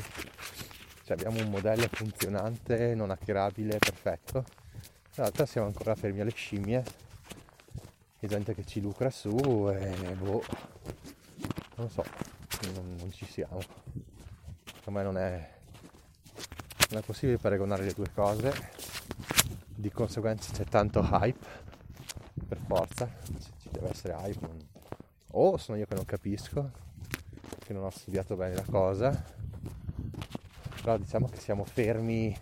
Cioè 1.04 1.18
abbiamo 1.18 1.40
un 1.42 1.50
modello 1.50 1.88
funzionante, 1.92 2.94
non 2.94 3.10
hackerabile, 3.10 3.78
perfetto. 3.80 4.38
In 4.38 5.24
realtà 5.24 5.46
siamo 5.48 5.68
ancora 5.68 5.96
fermi 5.96 6.20
alle 6.20 6.34
scimmie, 6.34 6.84
e 8.20 8.28
gente 8.28 8.54
che 8.54 8.64
ci 8.64 8.80
lucra 8.80 9.10
su 9.10 9.70
e 9.74 10.16
boh, 10.16 10.44
non 11.78 11.90
so, 11.90 12.04
non, 12.74 12.96
non 12.98 13.12
ci 13.12 13.26
siamo. 13.26 13.60
Secondo 14.66 15.00
me 15.00 15.04
non 15.04 15.18
è, 15.18 15.50
non 16.90 17.00
è 17.00 17.04
possibile 17.06 17.38
paragonare 17.38 17.84
le 17.84 17.94
due 17.94 18.12
cose. 18.14 18.72
Di 19.68 19.92
conseguenza 19.92 20.52
c'è 20.54 20.66
tanto 20.66 21.02
hype 21.02 21.46
per 22.48 22.58
forza. 22.58 23.10
Ci 23.62 23.70
deve 23.72 23.90
essere 23.90 24.14
hype 24.14 24.48
o 25.32 25.58
sono 25.58 25.78
io 25.78 25.86
che 25.86 25.96
non 25.96 26.06
capisco 26.06 26.86
che 27.68 27.74
non 27.74 27.84
ho 27.84 27.90
studiato 27.90 28.38
bene 28.38 28.56
la 28.56 28.64
cosa. 28.64 29.26
Però 30.82 30.98
diciamo 30.98 31.28
che 31.28 31.38
siamo 31.38 31.66
fermi 31.66 32.34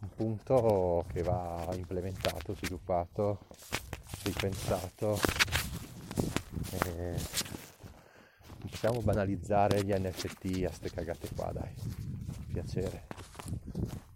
un 0.00 0.08
punto 0.14 1.06
che 1.10 1.22
va 1.22 1.66
implementato, 1.72 2.54
sviluppato, 2.54 3.46
ripensato 4.24 5.18
e 6.72 6.84
non 6.84 7.51
possiamo 8.82 9.00
banalizzare 9.00 9.84
gli 9.84 9.92
NFT 9.92 10.64
a 10.66 10.72
ste 10.72 10.90
cagate 10.90 11.28
qua 11.36 11.52
dai. 11.52 11.72
Piacere. 12.52 13.04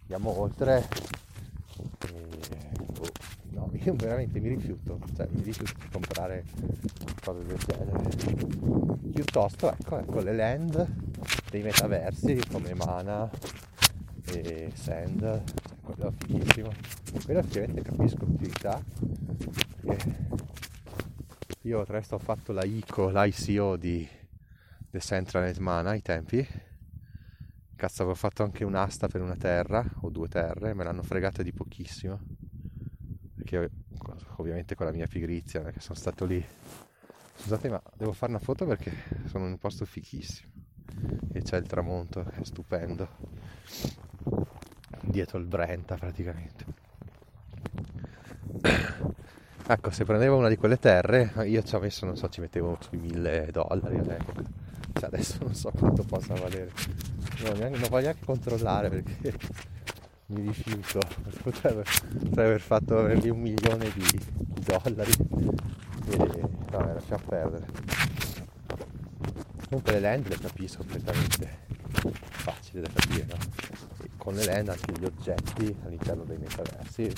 Andiamo 0.01 0.37
oltre. 0.37 0.85
Io 3.85 3.93
veramente 3.93 4.41
mi 4.41 4.49
rifiuto, 4.49 4.99
cioè 5.15 5.25
mi 5.31 5.41
rifiuto 5.43 5.71
di 5.79 5.87
comprare 5.89 6.43
cose 7.23 7.45
del 7.45 7.57
genere. 7.65 8.09
Piuttosto 9.13 9.71
ecco, 9.71 9.99
ecco 9.99 10.19
le 10.19 10.35
land 10.35 10.85
dei 11.49 11.61
metaversi 11.61 12.37
come 12.51 12.73
Mana 12.73 13.29
e 14.33 14.69
Sand, 14.73 15.19
cioè, 15.21 15.41
quello 15.81 16.09
è 16.09 16.11
fighissimo. 16.25 16.71
Quello 17.23 17.39
effettivamente 17.39 17.81
capisco 17.83 18.25
l'utilità. 18.25 18.83
Perché 19.79 20.15
io 21.61 21.85
tra 21.85 21.93
l'altro 21.93 22.17
ho 22.17 22.19
fatto 22.19 22.51
la 22.51 22.65
ICO, 22.65 23.07
l'ICO 23.07 23.77
di 23.77 24.25
The 24.89 24.99
Central 25.01 25.53
Mana 25.59 25.89
ai 25.89 26.01
tempi. 26.01 26.47
Cazzo, 27.75 28.03
avevo 28.03 28.15
fatto 28.15 28.43
anche 28.43 28.63
un'asta 28.63 29.07
per 29.07 29.21
una 29.21 29.35
terra 29.35 29.85
o 30.01 30.09
due 30.09 30.29
terre, 30.29 30.73
me 30.73 30.85
l'hanno 30.85 31.03
fregata 31.03 31.43
di 31.43 31.51
pochissimo. 31.51 32.19
Perché 33.35 33.69
ovviamente 34.37 34.75
con 34.75 34.85
la 34.85 34.93
mia 34.93 35.05
pigrizia 35.05 35.61
che 35.71 35.81
sono 35.81 35.97
stato 35.97 36.25
lì. 36.25 36.43
Scusate 37.35 37.69
ma 37.69 37.81
devo 37.95 38.13
fare 38.13 38.31
una 38.31 38.41
foto 38.41 38.65
perché 38.65 38.91
sono 39.25 39.45
in 39.45 39.51
un 39.51 39.57
posto 39.57 39.83
fichissimo. 39.83 40.51
E 41.33 41.41
c'è 41.41 41.57
il 41.57 41.67
tramonto 41.67 42.23
è 42.23 42.43
stupendo. 42.43 43.09
Dietro 45.01 45.37
il 45.37 45.45
Brenta 45.45 45.95
praticamente. 45.95 46.65
Ecco 49.69 49.89
se 49.89 50.05
prendevo 50.05 50.37
una 50.37 50.47
di 50.47 50.55
quelle 50.55 50.79
terre 50.79 51.33
io 51.45 51.61
ci 51.61 51.75
ho 51.75 51.79
messo 51.81 52.05
non 52.05 52.15
so 52.15 52.29
ci 52.29 52.39
mettevo 52.39 52.77
sui 52.79 52.97
mille 52.97 53.49
dollari 53.51 53.97
all'epoca 53.97 54.66
cioè 54.99 55.05
adesso 55.05 55.37
non 55.41 55.53
so 55.53 55.71
quanto 55.71 56.03
possa 56.03 56.33
valere. 56.33 56.71
No, 57.43 57.51
neanche, 57.53 57.77
non 57.79 57.89
voglio 57.89 58.05
neanche 58.05 58.25
controllare 58.25 58.89
perché 58.89 59.37
mi 60.27 60.41
rifiuto. 60.41 60.99
Potrebbe, 61.43 61.83
potrebbe 61.83 62.43
aver 62.43 62.61
fatto 62.61 62.97
avergli 62.97 63.29
un 63.29 63.39
milione 63.39 63.91
di, 63.93 64.19
dollari. 64.63 65.11
E 66.09 66.17
vabbè 66.71 66.93
lasciamo 66.93 67.23
perdere. 67.27 67.65
Comunque 69.69 69.93
le 69.93 69.99
land 69.99 70.27
le 70.27 70.37
capisco 70.37 70.77
completamente 70.77 71.65
facile 72.47 72.81
da 72.81 72.89
capire 72.93 73.25
no? 73.25 73.37
e 74.03 74.09
con 74.15 74.33
le 74.33 74.45
land 74.45 74.69
anche 74.69 74.93
gli 74.97 75.03
oggetti 75.03 75.75
all'interno 75.83 76.23
dei 76.23 76.37
metaversi 76.37 77.11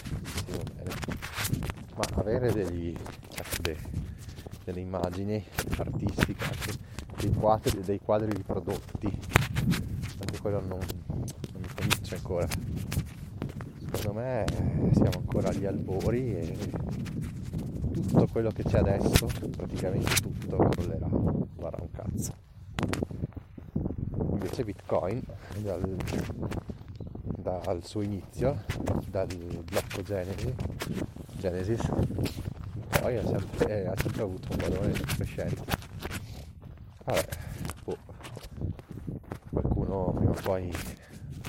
ma 1.95 2.05
avere 2.15 2.51
degli, 2.51 2.95
ecco, 3.35 3.61
dei, 3.61 3.77
delle 4.63 4.79
immagini 4.79 5.45
artistiche 5.77 6.43
anche 6.45 6.88
dei 7.19 7.33
quadri, 7.33 7.81
dei 7.81 7.99
quadri 7.99 8.33
di 8.33 8.43
prodotti. 8.43 9.19
Anche 10.19 10.39
quello 10.41 10.61
non, 10.61 10.79
non 11.07 11.61
mi 11.61 11.67
convince 11.75 12.15
ancora. 12.15 12.47
Secondo 13.93 14.19
me 14.19 14.45
siamo 14.93 15.17
ancora 15.17 15.49
agli 15.49 15.65
albori 15.65 16.35
e 16.35 16.57
tutto 17.91 18.27
quello 18.31 18.51
che 18.51 18.63
c'è 18.63 18.79
adesso 18.79 19.27
praticamente 19.55 20.13
tutto 20.21 20.57
crollerà 20.57 21.07
varrà 21.55 21.81
un 21.81 21.91
cazzo. 21.91 22.33
Invece 24.31 24.63
bitcoin 24.63 25.21
dal, 25.57 25.97
dal 27.21 27.83
suo 27.83 28.01
inizio 28.01 28.63
dal 29.09 29.27
blocco 29.27 30.01
Genesis, 30.03 30.53
Genesis 31.37 31.91
poi 33.01 33.17
ha 33.17 33.25
sempre, 33.25 33.87
ha 33.87 33.93
sempre 33.97 34.21
avuto 34.21 34.47
un 34.51 34.57
valore 34.57 34.91
crescente 34.91 35.88
vabbè 37.09 37.37
boh. 37.83 37.97
qualcuno 39.49 40.13
prima 40.13 40.31
o 40.31 40.41
poi 40.41 40.71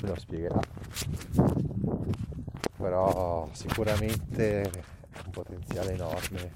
me 0.01 0.07
lo 0.07 0.15
spiegherà 0.15 0.59
però 2.77 3.47
sicuramente 3.51 4.71
un 5.25 5.31
potenziale 5.31 5.93
enorme 5.93 6.53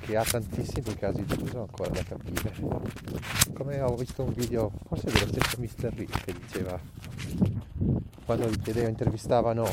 che 0.00 0.16
ha 0.16 0.24
tantissimi 0.24 0.94
casi 0.94 1.24
d'uso 1.24 1.60
ancora 1.60 1.90
da 1.90 2.02
capire 2.02 2.54
come 3.54 3.80
ho 3.80 3.94
visto 3.96 4.22
un 4.22 4.32
video 4.32 4.70
forse 4.86 5.10
dello 5.10 5.26
stesso 5.26 5.60
Mr. 5.60 5.92
Rick 5.94 6.24
che 6.24 6.32
diceva 6.32 6.80
quando 8.24 8.48
gli 8.48 8.60
chiedeva 8.60 8.88
intervistavano 8.88 9.66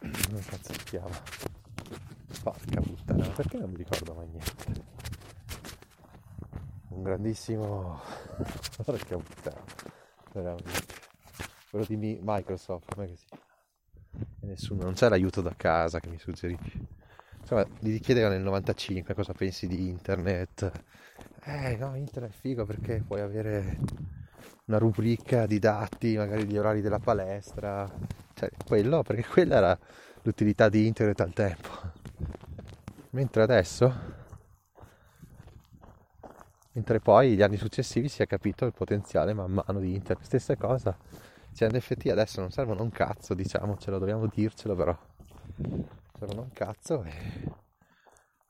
come 0.00 0.40
cazzo 0.40 0.72
si 0.72 0.84
chiama 0.84 1.20
porca 2.42 2.80
puttana 2.80 3.28
perché 3.28 3.58
non 3.58 3.70
mi 3.70 3.76
ricordo 3.76 4.14
mai 4.14 4.26
niente 4.28 4.47
grandissimo 7.08 8.00
porca 8.84 9.16
puttana 9.16 9.64
veramente 10.32 11.06
quello 11.70 11.84
di 11.86 12.18
Microsoft, 12.22 12.94
come 12.94 13.08
si? 13.08 13.24
E 14.40 14.46
nessuno, 14.46 14.82
non 14.84 14.94
c'è 14.94 15.08
l'aiuto 15.08 15.40
da 15.40 15.54
casa 15.56 16.00
che 16.00 16.08
mi 16.08 16.18
suggerisce. 16.18 16.86
Insomma, 17.40 17.66
gli 17.78 18.00
chiedeva 18.00 18.28
nel 18.28 18.42
95 18.42 19.14
cosa 19.14 19.32
pensi 19.32 19.66
di 19.66 19.88
internet. 19.88 20.70
Eh 21.44 21.76
no, 21.76 21.94
internet 21.94 22.32
è 22.32 22.34
figo 22.34 22.64
perché 22.64 23.02
puoi 23.06 23.20
avere 23.20 23.78
una 24.66 24.78
rubrica 24.78 25.46
di 25.46 25.58
dati, 25.58 26.16
magari 26.16 26.44
gli 26.44 26.56
orari 26.56 26.80
della 26.80 26.98
palestra. 26.98 27.88
Cioè, 28.34 28.50
quello, 28.66 29.02
perché 29.02 29.26
quella 29.26 29.56
era 29.56 29.78
l'utilità 30.22 30.68
di 30.68 30.86
internet 30.86 31.20
al 31.20 31.32
tempo. 31.32 31.70
Mentre 33.10 33.42
adesso 33.42 34.26
mentre 36.78 37.00
poi 37.00 37.34
gli 37.34 37.42
anni 37.42 37.56
successivi 37.56 38.08
si 38.08 38.22
è 38.22 38.26
capito 38.26 38.64
il 38.64 38.72
potenziale 38.72 39.34
man 39.34 39.50
mano 39.50 39.80
di 39.80 39.94
internet. 39.94 40.24
Stessa 40.24 40.56
cosa 40.56 40.96
cioè 41.52 41.70
NFT 41.72 42.06
adesso 42.06 42.40
non 42.40 42.52
servono 42.52 42.84
un 42.84 42.90
cazzo, 42.90 43.34
diciamocelo, 43.34 43.98
dobbiamo 43.98 44.28
dircelo 44.28 44.76
però. 44.76 44.96
Servono 46.16 46.42
un 46.42 46.52
cazzo 46.52 47.02
e 47.02 47.12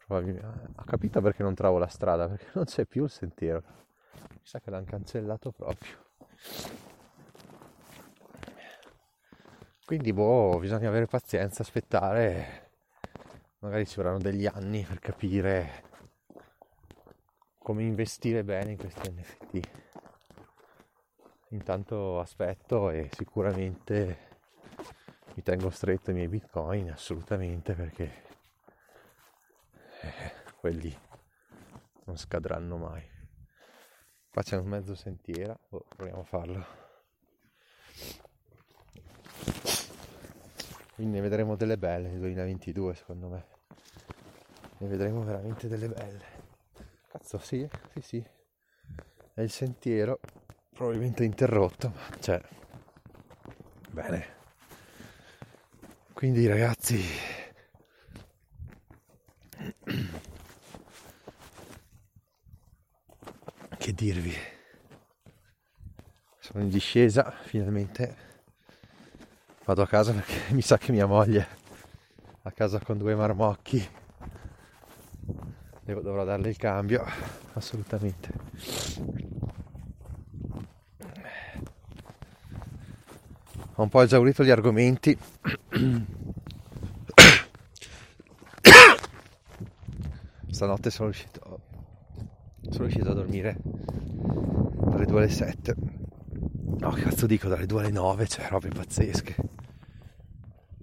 probabilmente 0.05 0.47
ho 0.77 0.85
capito 0.85 1.23
perché 1.23 1.43
non 1.43 1.55
trovo 1.55 1.79
la 1.79 1.87
strada, 1.87 2.29
perché 2.29 2.51
non 2.53 2.65
c'è 2.65 2.85
più 2.85 3.05
il 3.05 3.11
sentiero. 3.11 3.63
Mi 4.31 4.41
sa 4.43 4.61
che 4.61 4.69
l'hanno 4.69 4.85
cancellato 4.85 5.53
proprio. 5.53 5.97
Quindi 9.87 10.13
boh, 10.13 10.59
bisogna 10.59 10.89
avere 10.89 11.07
pazienza, 11.07 11.63
aspettare. 11.63 12.73
Magari 13.61 13.87
ci 13.87 13.97
vorranno 13.97 14.19
degli 14.19 14.45
anni 14.45 14.85
per 14.85 14.99
capire 14.99 15.88
come 17.69 17.83
investire 17.83 18.45
bene 18.45 18.71
in 18.71 18.79
questi 18.79 19.11
NFT 19.11 19.71
intanto 21.51 22.19
aspetto 22.19 22.89
e 22.89 23.11
sicuramente 23.15 24.39
mi 25.35 25.43
tengo 25.43 25.69
stretto 25.69 26.11
i 26.11 26.15
miei 26.15 26.29
bitcoin 26.29 26.91
assolutamente 26.91 27.75
perché 27.75 28.25
eh, 30.01 30.33
quelli 30.59 30.99
non 32.05 32.17
scadranno 32.17 32.79
mai. 32.79 33.07
C'è 34.31 34.57
un 34.57 34.67
mezzo 34.67 34.95
sentiera 34.95 35.55
oh, 35.69 35.85
proviamo 35.95 36.23
a 36.23 36.25
farlo. 36.25 36.67
Quindi 40.95 41.17
ne 41.17 41.21
vedremo 41.21 41.55
delle 41.55 41.77
belle 41.77 42.09
nel 42.09 42.21
2022 42.21 42.95
secondo 42.95 43.29
me. 43.29 43.47
Ne 44.79 44.89
vedremo 44.89 45.23
veramente 45.23 45.69
delle 45.69 45.89
belle 45.89 46.48
cazzo 47.09 47.39
sì 47.39 47.67
sì 47.95 48.01
sì 48.01 48.25
è 49.35 49.41
il 49.43 49.51
sentiero 49.51 50.19
probabilmente 50.75 51.25
interrotto, 51.25 51.93
ma 51.95 52.17
c'è. 52.19 52.41
Bene. 53.91 54.37
Quindi 56.13 56.47
ragazzi, 56.47 57.03
che 63.79 63.93
dirvi? 63.93 64.35
Sono 66.39 66.63
in 66.63 66.69
discesa, 66.69 67.31
finalmente 67.43 68.27
vado 69.65 69.83
a 69.83 69.87
casa 69.87 70.13
perché 70.13 70.35
mi 70.55 70.63
sa 70.63 70.79
che 70.79 70.93
mia 70.93 71.07
moglie 71.07 71.47
a 72.43 72.51
casa 72.53 72.79
con 72.81 72.97
due 72.99 73.15
marmocchi 73.15 73.87
Devo, 75.89 76.03
dovrò 76.03 76.23
darle 76.23 76.51
il 76.51 76.59
cambio 76.59 77.03
assolutamente 77.55 78.29
ho 83.75 83.83
un 83.83 83.89
po' 83.89 84.03
esaurito 84.03 84.45
gli 84.45 84.51
argomenti. 84.51 85.17
Stanotte 90.51 90.91
sono 90.91 91.09
riuscito, 91.09 91.61
sono 92.69 92.85
riuscito 92.85 93.11
a 93.11 93.15
dormire 93.15 93.57
dalle 93.63 95.07
2 95.07 95.19
alle 95.19 95.31
7. 95.31 95.75
No, 96.81 96.91
cazzo 96.91 97.27
dico, 97.27 97.49
dalle 97.49 97.65
2 97.65 97.81
alle 97.81 97.93
9, 97.93 98.27
cioè 98.27 98.49
robe 98.49 98.69
pazzesche. 98.69 99.37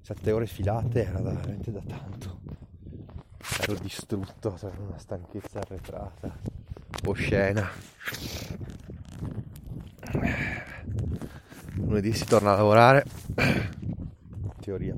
7 0.01 0.31
ore 0.31 0.47
filate 0.47 1.05
era 1.05 1.21
veramente 1.21 1.71
da 1.71 1.81
tanto. 1.85 2.14
Ero 3.67 3.79
distrutto, 3.79 4.51
per 4.51 4.79
una 4.79 4.97
stanchezza 4.97 5.59
arretrata, 5.59 6.37
oscena 7.05 7.69
lunedì 11.95 12.13
si 12.13 12.25
torna 12.25 12.51
a 12.51 12.57
lavorare. 12.57 13.05
In 13.37 14.51
teoria. 14.59 14.95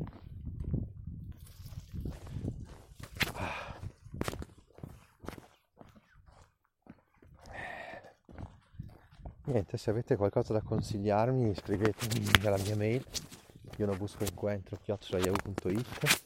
Niente 9.44 9.78
se 9.78 9.90
avete 9.92 10.16
qualcosa 10.16 10.54
da 10.54 10.62
consigliarmi 10.62 11.54
scrivetemi 11.56 12.26
nella 12.42 12.58
mia 12.58 12.76
mail. 12.76 13.06
Io 13.78 13.86
non 13.86 13.98
busco 13.98 14.24
incontro 14.24 14.78
chiocciolaiau.it 14.82 16.22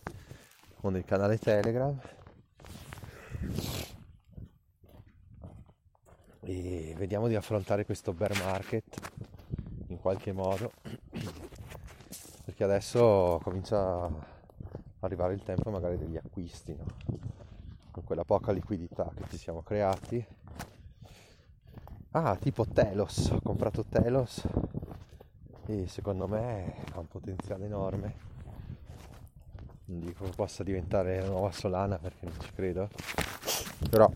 o 0.84 0.90
nel 0.90 1.04
canale 1.04 1.38
telegram 1.38 2.00
e 6.42 6.94
vediamo 6.98 7.28
di 7.28 7.36
affrontare 7.36 7.86
questo 7.86 8.14
bear 8.14 8.36
market 8.44 9.00
qualche 10.02 10.34
modo 10.34 10.72
perché 12.44 12.64
adesso 12.64 13.40
comincia 13.44 14.04
a 14.04 14.12
arrivare 15.02 15.34
il 15.34 15.44
tempo 15.44 15.70
magari 15.70 15.98
degli 15.98 16.18
acquisti 16.18 16.76
no? 16.76 16.86
con 17.92 18.04
quella 18.04 18.24
poca 18.24 18.52
liquidità 18.52 19.12
che 19.16 19.26
ci 19.30 19.38
siamo 19.38 19.62
creati. 19.62 20.26
Ah 22.12 22.36
tipo 22.36 22.66
Telos 22.66 23.30
ho 23.32 23.42
comprato 23.42 23.86
Telos 23.86 24.46
e 25.68 25.88
secondo 25.88 26.28
me 26.28 26.84
ha 26.94 27.00
un 27.00 27.08
potenziale 27.08 27.66
enorme. 27.66 28.30
Non 29.86 30.00
dico 30.00 30.26
che 30.26 30.32
possa 30.32 30.64
diventare 30.64 31.20
la 31.20 31.28
nuova 31.28 31.52
Solana 31.52 31.98
perché 31.98 32.26
non 32.26 32.40
ci 32.40 32.52
credo 32.54 32.90
però 33.89 34.12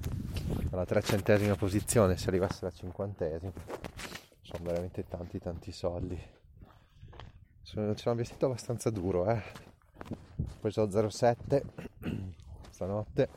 alla 0.72 0.86
trecentesima 0.86 1.56
posizione 1.56 2.18
se 2.18 2.30
arrivasse 2.30 2.66
alla 2.66 2.74
cinquantesima 2.74 3.52
sono 4.42 4.64
veramente 4.64 5.08
tanti 5.08 5.40
tanti 5.40 5.72
soldi. 5.72 6.20
Sono, 7.62 7.96
ce 7.96 8.04
l'ho 8.06 8.12
investito 8.12 8.46
abbastanza 8.46 8.90
duro, 8.90 9.30
eh. 9.30 9.42
Ho 10.38 10.58
preso 10.60 10.84
0,7 10.84 11.64
stanotte, 12.70 13.30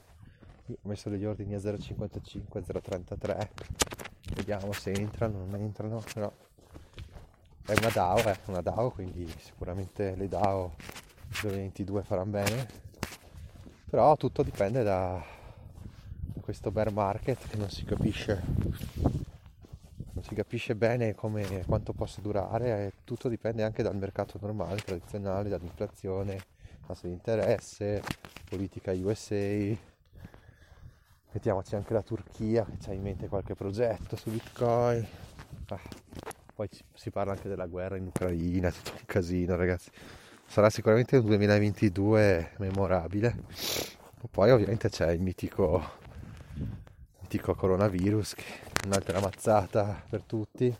ho 0.66 0.76
messo 0.82 1.08
degli 1.08 1.24
ordini 1.24 1.54
a 1.54 1.58
0,55, 1.58 2.62
0,33. 2.62 3.48
Vediamo 4.34 4.72
se 4.72 4.92
entrano 4.92 5.44
non 5.46 5.54
entrano, 5.54 6.02
però 6.12 6.30
è 7.64 7.74
una 7.76 7.90
DAO, 7.90 8.18
è 8.18 8.38
una 8.46 8.60
DAO, 8.60 8.90
quindi 8.90 9.26
sicuramente 9.38 10.14
le 10.14 10.28
DAO 10.28 10.74
2022 11.40 12.02
faranno 12.02 12.30
bene. 12.30 12.68
Però 13.88 14.16
tutto 14.16 14.42
dipende 14.42 14.82
da 14.82 15.36
questo 16.48 16.70
bear 16.70 16.90
market 16.90 17.46
che 17.46 17.58
non 17.58 17.68
si 17.68 17.84
capisce 17.84 18.42
non 20.12 20.22
si 20.22 20.34
capisce 20.34 20.74
bene 20.74 21.14
come, 21.14 21.62
quanto 21.66 21.92
possa 21.92 22.22
durare 22.22 22.86
e 22.86 22.92
tutto 23.04 23.28
dipende 23.28 23.64
anche 23.64 23.82
dal 23.82 23.94
mercato 23.94 24.38
normale, 24.40 24.80
tradizionale, 24.80 25.50
dall'inflazione, 25.50 26.40
tasso 26.86 27.06
di 27.06 27.12
interesse, 27.12 28.02
politica 28.48 28.92
USA. 28.92 29.76
Mettiamoci 31.32 31.74
anche 31.74 31.92
la 31.92 32.00
Turchia 32.00 32.64
che 32.64 32.90
ha 32.90 32.94
in 32.94 33.02
mente 33.02 33.28
qualche 33.28 33.54
progetto 33.54 34.16
su 34.16 34.30
Bitcoin. 34.30 35.06
Ah, 35.68 35.80
poi 36.54 36.68
si 36.94 37.10
parla 37.10 37.32
anche 37.32 37.48
della 37.48 37.66
guerra 37.66 37.98
in 37.98 38.06
Ucraina, 38.06 38.70
tutto 38.70 38.92
un 38.92 39.04
casino 39.04 39.54
ragazzi. 39.54 39.90
Sarà 40.46 40.70
sicuramente 40.70 41.18
un 41.18 41.26
2022 41.26 42.52
memorabile. 42.56 43.36
Poi 44.30 44.50
ovviamente 44.50 44.88
c'è 44.88 45.10
il 45.10 45.20
mitico 45.20 46.06
mitico 47.20 47.54
coronavirus 47.54 48.34
che 48.34 48.44
è 48.44 48.86
un'altra 48.86 49.20
mazzata 49.20 50.02
per 50.08 50.22
tutti 50.22 50.74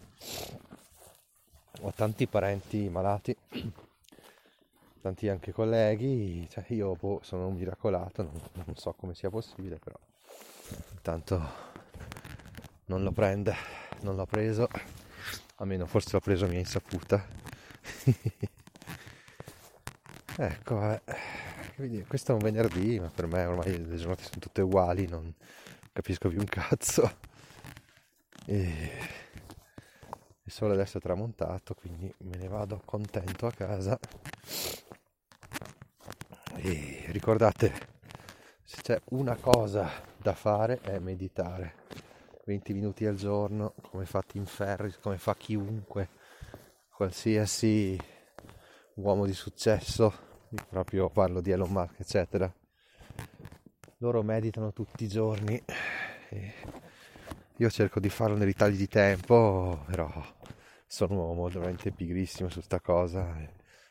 ho 1.80 1.92
tanti 1.92 2.26
parenti 2.26 2.88
malati 2.88 3.36
tanti 5.00 5.28
anche 5.28 5.52
colleghi 5.52 6.46
cioè 6.50 6.64
io 6.68 6.94
boh, 6.94 7.20
sono 7.22 7.46
un 7.46 7.54
miracolato 7.54 8.22
non, 8.22 8.40
non 8.64 8.76
so 8.76 8.94
come 8.94 9.14
sia 9.14 9.30
possibile 9.30 9.78
però 9.78 9.96
intanto 10.92 11.66
non 12.86 13.02
lo 13.02 13.12
prende 13.12 13.54
non 14.00 14.16
l'ho 14.16 14.26
preso 14.26 14.68
almeno 15.56 15.86
forse 15.86 16.10
l'ho 16.12 16.20
preso 16.20 16.46
a 16.46 16.48
mia 16.48 16.58
insaputa 16.58 17.24
ecco 20.36 20.92
eh. 20.92 21.46
Questo 22.07 22.33
è 22.33 22.35
un 22.35 22.40
venerdì 22.40 22.98
ma 23.00 23.11
per 23.14 23.26
me 23.26 23.44
ormai 23.44 23.87
le 23.87 23.96
giornate 23.96 24.22
sono 24.24 24.40
tutte 24.40 24.62
uguali 24.62 25.07
non, 25.07 25.35
capisco 25.98 26.28
più 26.28 26.38
un 26.38 26.44
cazzo. 26.44 27.11
E 28.46 28.90
il 30.44 30.52
sole 30.52 30.74
adesso 30.74 30.98
è 30.98 31.00
tramontato 31.00 31.74
quindi 31.74 32.12
me 32.18 32.37
ne 32.37 32.46
vado 32.46 32.81
contento 32.85 33.46
a 33.46 33.50
casa. 33.50 33.98
E 36.54 37.04
ricordate 37.09 37.96
se 38.62 38.81
c'è 38.81 39.00
una 39.07 39.35
cosa 39.35 39.90
da 40.16 40.35
fare 40.35 40.81
è 40.83 41.00
meditare. 41.00 41.87
20 42.44 42.72
minuti 42.74 43.04
al 43.04 43.16
giorno 43.16 43.74
come 43.83 44.07
fa 44.07 44.22
Tim 44.22 44.44
Ferris 44.44 44.98
come 45.00 45.18
fa 45.18 45.35
chiunque 45.35 46.09
qualsiasi 46.88 48.00
uomo 48.94 49.26
di 49.26 49.35
successo 49.35 50.27
proprio 50.68 51.11
parlo 51.11 51.40
di 51.40 51.50
Elon 51.50 51.70
Musk 51.70 52.00
eccetera. 52.00 52.52
Loro 53.98 54.22
meditano 54.22 54.72
tutti 54.72 55.04
i 55.04 55.08
giorni. 55.08 55.62
Io 57.56 57.70
cerco 57.70 57.98
di 57.98 58.08
farlo 58.08 58.37
nei 58.37 58.46
ritagli 58.46 58.76
di 58.76 58.87
tempo 58.87 59.84
però 59.87 60.08
sono 60.87 61.14
un 61.14 61.20
uomo 61.20 61.48
veramente 61.48 61.90
pigrissimo 61.90 62.48
su 62.48 62.61
sta 62.61 62.80
cosa. 62.80 63.37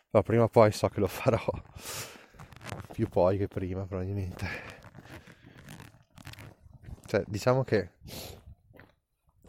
Ma 0.09 0.21
prima 0.23 0.43
o 0.43 0.49
poi 0.49 0.71
so 0.71 0.87
che 0.89 0.99
lo 0.99 1.07
farò. 1.07 1.43
Più 2.91 3.07
poi 3.07 3.37
che 3.37 3.47
prima 3.47 3.85
probabilmente. 3.85 4.45
Cioè 7.05 7.23
diciamo 7.27 7.63
che 7.63 7.91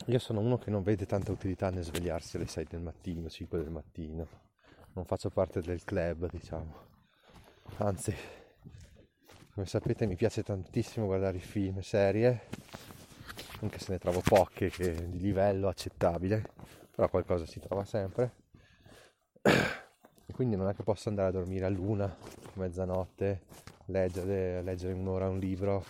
io 0.06 0.18
sono 0.18 0.40
uno 0.40 0.58
che 0.58 0.70
non 0.70 0.82
vede 0.82 1.06
tanta 1.06 1.32
utilità 1.32 1.70
nel 1.70 1.84
svegliarsi 1.84 2.36
alle 2.36 2.46
6 2.46 2.66
del 2.68 2.80
mattino 2.80 3.28
5 3.28 3.58
del 3.58 3.70
mattino. 3.70 4.26
Non 4.92 5.04
faccio 5.04 5.30
parte 5.30 5.60
del 5.60 5.84
club 5.84 6.28
diciamo 6.30 6.87
anzi 7.76 8.14
come 9.58 9.70
sapete 9.70 10.06
mi 10.06 10.14
piace 10.14 10.44
tantissimo 10.44 11.06
guardare 11.06 11.38
i 11.38 11.40
film 11.40 11.78
e 11.78 11.82
serie, 11.82 12.42
anche 13.60 13.80
se 13.80 13.90
ne 13.90 13.98
trovo 13.98 14.20
poche 14.20 14.70
che, 14.70 15.10
di 15.10 15.18
livello 15.18 15.66
accettabile, 15.66 16.48
però 16.94 17.08
qualcosa 17.08 17.44
si 17.44 17.58
trova 17.58 17.84
sempre. 17.84 18.34
E 19.42 20.32
quindi 20.32 20.54
non 20.54 20.68
è 20.68 20.76
che 20.76 20.84
posso 20.84 21.08
andare 21.08 21.30
a 21.30 21.32
dormire 21.32 21.64
a 21.64 21.68
luna, 21.70 22.16
mezzanotte, 22.52 23.42
leggere, 23.86 24.62
leggere 24.62 24.92
un'ora 24.92 25.28
un 25.28 25.40
libro, 25.40 25.84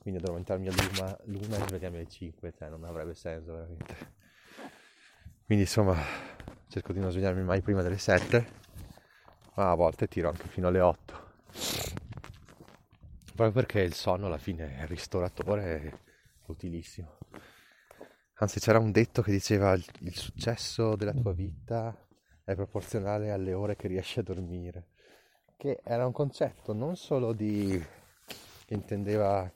quindi 0.00 0.18
addormentarmi 0.18 0.66
a 0.66 0.72
luna, 0.72 1.16
luna 1.26 1.56
e 1.58 1.68
svegliarmi 1.68 1.96
alle 1.98 2.08
5, 2.08 2.52
cioè 2.58 2.70
non 2.70 2.82
avrebbe 2.82 3.14
senso 3.14 3.52
veramente. 3.52 3.96
Quindi 5.44 5.62
insomma 5.62 5.96
cerco 6.66 6.92
di 6.92 6.98
non 6.98 7.12
svegliarmi 7.12 7.44
mai 7.44 7.60
prima 7.60 7.82
delle 7.82 7.98
7, 7.98 8.46
ma 9.54 9.70
a 9.70 9.74
volte 9.76 10.08
tiro 10.08 10.28
anche 10.28 10.48
fino 10.48 10.66
alle 10.66 10.80
8 10.80 11.21
proprio 13.42 13.52
perché 13.52 13.80
il 13.80 13.94
sonno 13.94 14.26
alla 14.26 14.38
fine 14.38 14.78
è 14.78 14.86
ristoratore 14.86 15.82
e 15.82 15.98
utilissimo. 16.46 17.18
Anzi 18.34 18.60
c'era 18.60 18.78
un 18.78 18.92
detto 18.92 19.22
che 19.22 19.32
diceva 19.32 19.72
il 19.72 20.14
successo 20.14 20.94
della 20.94 21.12
tua 21.12 21.32
vita 21.32 21.96
è 22.44 22.54
proporzionale 22.54 23.30
alle 23.30 23.52
ore 23.52 23.76
che 23.76 23.88
riesci 23.88 24.20
a 24.20 24.22
dormire, 24.22 24.88
che 25.56 25.80
era 25.82 26.06
un 26.06 26.12
concetto 26.12 26.72
non 26.72 26.96
solo 26.96 27.32
di 27.32 27.82
che 28.64 28.74
intendeva 28.74 29.50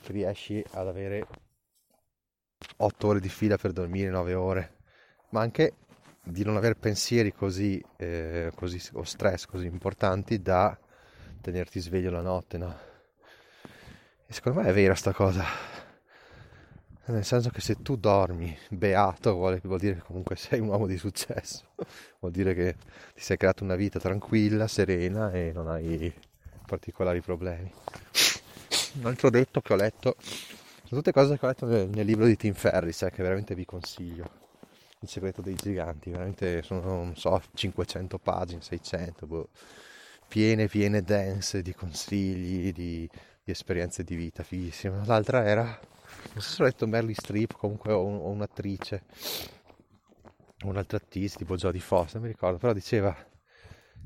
che 0.00 0.12
riesci 0.12 0.64
ad 0.72 0.86
avere 0.86 1.26
8 2.76 3.06
ore 3.06 3.20
di 3.20 3.28
fila 3.28 3.56
per 3.56 3.72
dormire 3.72 4.10
9 4.10 4.34
ore, 4.34 4.76
ma 5.30 5.40
anche 5.40 5.74
di 6.22 6.44
non 6.44 6.56
avere 6.56 6.74
pensieri 6.74 7.32
così, 7.32 7.82
eh, 7.96 8.52
così 8.54 8.80
o 8.92 9.02
stress 9.02 9.46
così 9.46 9.66
importanti 9.66 10.40
da 10.40 10.76
tenerti 11.40 11.80
sveglio 11.80 12.10
la 12.10 12.20
notte, 12.20 12.58
no? 12.58 12.87
E 14.30 14.34
secondo 14.34 14.60
me 14.60 14.68
è 14.68 14.74
vera 14.74 14.94
sta 14.94 15.14
cosa. 15.14 15.42
Nel 17.06 17.24
senso 17.24 17.48
che 17.48 17.62
se 17.62 17.80
tu 17.80 17.96
dormi 17.96 18.54
beato 18.68 19.32
vuol, 19.32 19.58
vuol 19.62 19.78
dire 19.78 19.94
che 19.94 20.00
comunque 20.02 20.36
sei 20.36 20.60
un 20.60 20.68
uomo 20.68 20.86
di 20.86 20.98
successo. 20.98 21.64
vuol 22.20 22.30
dire 22.30 22.52
che 22.52 22.76
ti 23.14 23.22
sei 23.22 23.38
creato 23.38 23.64
una 23.64 23.74
vita 23.74 23.98
tranquilla, 23.98 24.68
serena 24.68 25.32
e 25.32 25.50
non 25.54 25.68
hai 25.68 26.12
particolari 26.66 27.22
problemi. 27.22 27.72
Un 28.98 29.06
altro 29.06 29.30
detto 29.30 29.62
che 29.62 29.72
ho 29.72 29.76
letto, 29.76 30.16
sono 30.18 31.00
tutte 31.00 31.12
cose 31.12 31.38
che 31.38 31.46
ho 31.46 31.48
letto 31.48 31.64
nel, 31.64 31.88
nel 31.88 32.04
libro 32.04 32.26
di 32.26 32.36
Tim 32.36 32.52
Ferris, 32.52 33.00
eh, 33.04 33.10
che 33.10 33.22
veramente 33.22 33.54
vi 33.54 33.64
consiglio. 33.64 34.30
Il 35.00 35.08
segreto 35.08 35.40
dei 35.40 35.54
giganti, 35.54 36.10
veramente 36.10 36.60
sono, 36.60 36.82
non 36.82 37.16
so, 37.16 37.40
500 37.54 38.18
pagine, 38.18 38.60
600, 38.60 39.26
boh, 39.26 39.48
piene, 40.28 40.68
piene 40.68 41.00
dense 41.00 41.62
di 41.62 41.72
consigli, 41.72 42.74
di 42.74 43.08
di 43.48 43.54
esperienze 43.54 44.04
di 44.04 44.14
vita, 44.14 44.42
fighissima. 44.42 45.06
L'altra 45.06 45.42
era, 45.46 45.64
non 45.64 46.42
so 46.42 46.50
se 46.50 46.62
ho 46.62 46.66
detto 46.66 46.86
Merly 46.86 47.14
Strip, 47.14 47.54
comunque 47.54 47.94
o, 47.94 48.00
o 48.00 48.28
un'attrice, 48.28 49.04
un'altra 50.64 50.98
artista 50.98 51.38
tipo 51.38 51.56
Jodie 51.56 51.80
Foster, 51.80 52.20
mi 52.20 52.26
ricordo, 52.26 52.58
però 52.58 52.74
diceva 52.74 53.16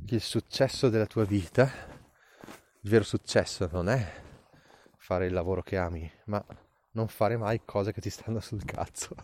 che 0.06 0.14
il 0.14 0.20
successo 0.20 0.88
della 0.88 1.06
tua 1.06 1.24
vita, 1.24 1.64
il 1.64 2.88
vero 2.88 3.02
successo 3.02 3.68
non 3.72 3.88
è 3.88 4.12
fare 4.96 5.26
il 5.26 5.32
lavoro 5.32 5.60
che 5.62 5.76
ami, 5.76 6.08
ma 6.26 6.44
non 6.92 7.08
fare 7.08 7.36
mai 7.36 7.62
cose 7.64 7.92
che 7.92 8.00
ti 8.00 8.10
stanno 8.10 8.38
sul 8.38 8.64
cazzo. 8.64 9.16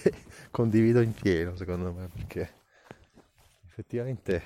Condivido 0.52 1.00
in 1.00 1.14
pieno, 1.14 1.56
secondo 1.56 1.94
me, 1.94 2.08
perché 2.08 2.60
effettivamente 3.64 4.42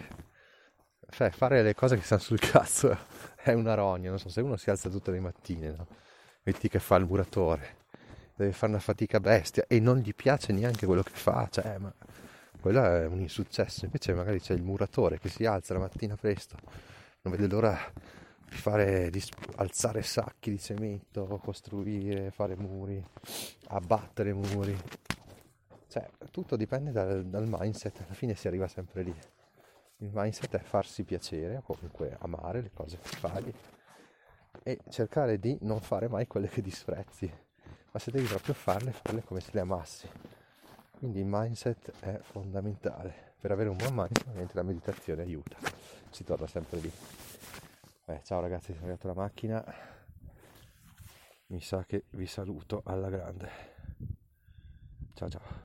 cioè, 1.11 1.31
fare 1.31 1.63
le 1.63 1.75
cose 1.75 1.97
che 1.97 2.03
stanno 2.03 2.21
sul 2.21 2.39
cazzo 2.39 2.97
è 3.37 3.53
una 3.53 3.75
rogna, 3.75 4.11
non 4.11 4.19
so, 4.19 4.29
se 4.29 4.41
uno 4.41 4.57
si 4.57 4.71
alza 4.71 4.89
tutte 4.89 5.11
le 5.11 5.21
mattine, 5.21 5.71
no? 5.71 5.87
Metti 6.43 6.69
che 6.69 6.79
fa 6.79 6.97
il 6.97 7.07
muratore, 7.07 7.77
deve 8.35 8.53
fare 8.53 8.73
una 8.73 8.81
fatica 8.81 9.19
bestia 9.19 9.65
e 9.67 9.81
non 9.81 9.99
gli 9.99 10.15
piace 10.15 10.53
neanche 10.53 10.87
quello 10.87 11.03
che 11.03 11.13
fa, 11.13 11.49
cioè, 11.51 11.79
ma 11.79 11.93
quello 12.61 12.85
è 12.85 13.07
un 13.07 13.21
insuccesso. 13.21 13.85
Invece 13.85 14.13
magari 14.15 14.41
c'è 14.41 14.53
il 14.55 14.63
muratore 14.63 15.19
che 15.19 15.29
si 15.29 15.45
alza 15.45 15.75
la 15.75 15.81
mattina 15.81 16.17
presto, 16.17 16.57
non 17.23 17.35
vede 17.35 17.47
l'ora 17.47 17.79
di 18.49 18.57
fare, 18.57 19.11
di 19.11 19.23
alzare 19.57 20.03
sacchi 20.03 20.51
di 20.51 20.59
cemento, 20.59 21.41
costruire, 21.43 22.31
fare 22.31 22.57
muri, 22.57 23.03
abbattere 23.69 24.33
muri. 24.33 24.77
Cioè, 25.89 26.09
tutto 26.31 26.57
dipende 26.57 26.91
dal, 26.93 27.25
dal 27.25 27.47
mindset, 27.47 28.03
alla 28.05 28.15
fine 28.15 28.35
si 28.35 28.49
arriva 28.49 28.69
sempre 28.69 29.03
lì. 29.03 29.15
Il 30.01 30.11
mindset 30.13 30.57
è 30.57 30.63
farsi 30.63 31.05
piacere 31.05 31.57
o 31.57 31.63
comunque 31.63 32.17
amare 32.21 32.61
le 32.61 32.71
cose 32.71 32.99
che 32.99 33.09
fai 33.09 33.55
e 34.63 34.79
cercare 34.91 35.39
di 35.39 35.57
non 35.63 35.81
fare 35.81 36.09
mai 36.09 36.27
quelle 36.27 36.49
che 36.49 36.61
disprezzi, 36.61 37.33
ma 37.93 37.99
se 37.99 38.11
devi 38.11 38.27
proprio 38.27 38.53
farle, 38.53 38.93
farle 38.93 39.23
come 39.23 39.41
se 39.41 39.51
le 39.53 39.61
amassi. 39.61 40.09
Quindi 40.99 41.21
il 41.21 41.27
mindset 41.27 41.93
è 42.01 42.19
fondamentale. 42.21 43.35
Per 43.41 43.51
avere 43.51 43.69
un 43.69 43.77
buon 43.77 43.95
mindset 43.95 44.53
la 44.53 44.63
meditazione 44.63 45.23
aiuta. 45.23 45.57
Si 46.11 46.25
torna 46.25 46.47
sempre 46.47 46.79
lì. 46.79 46.93
Eh, 48.07 48.21
ciao 48.23 48.41
ragazzi, 48.41 48.73
sono 48.73 48.87
arrivato 48.87 49.09
alla 49.09 49.21
macchina. 49.21 49.65
Mi 51.47 51.61
sa 51.61 51.85
che 51.85 52.05
vi 52.11 52.27
saluto 52.27 52.83
alla 52.85 53.09
grande. 53.09 53.49
Ciao 55.15 55.31
ciao. 55.31 55.55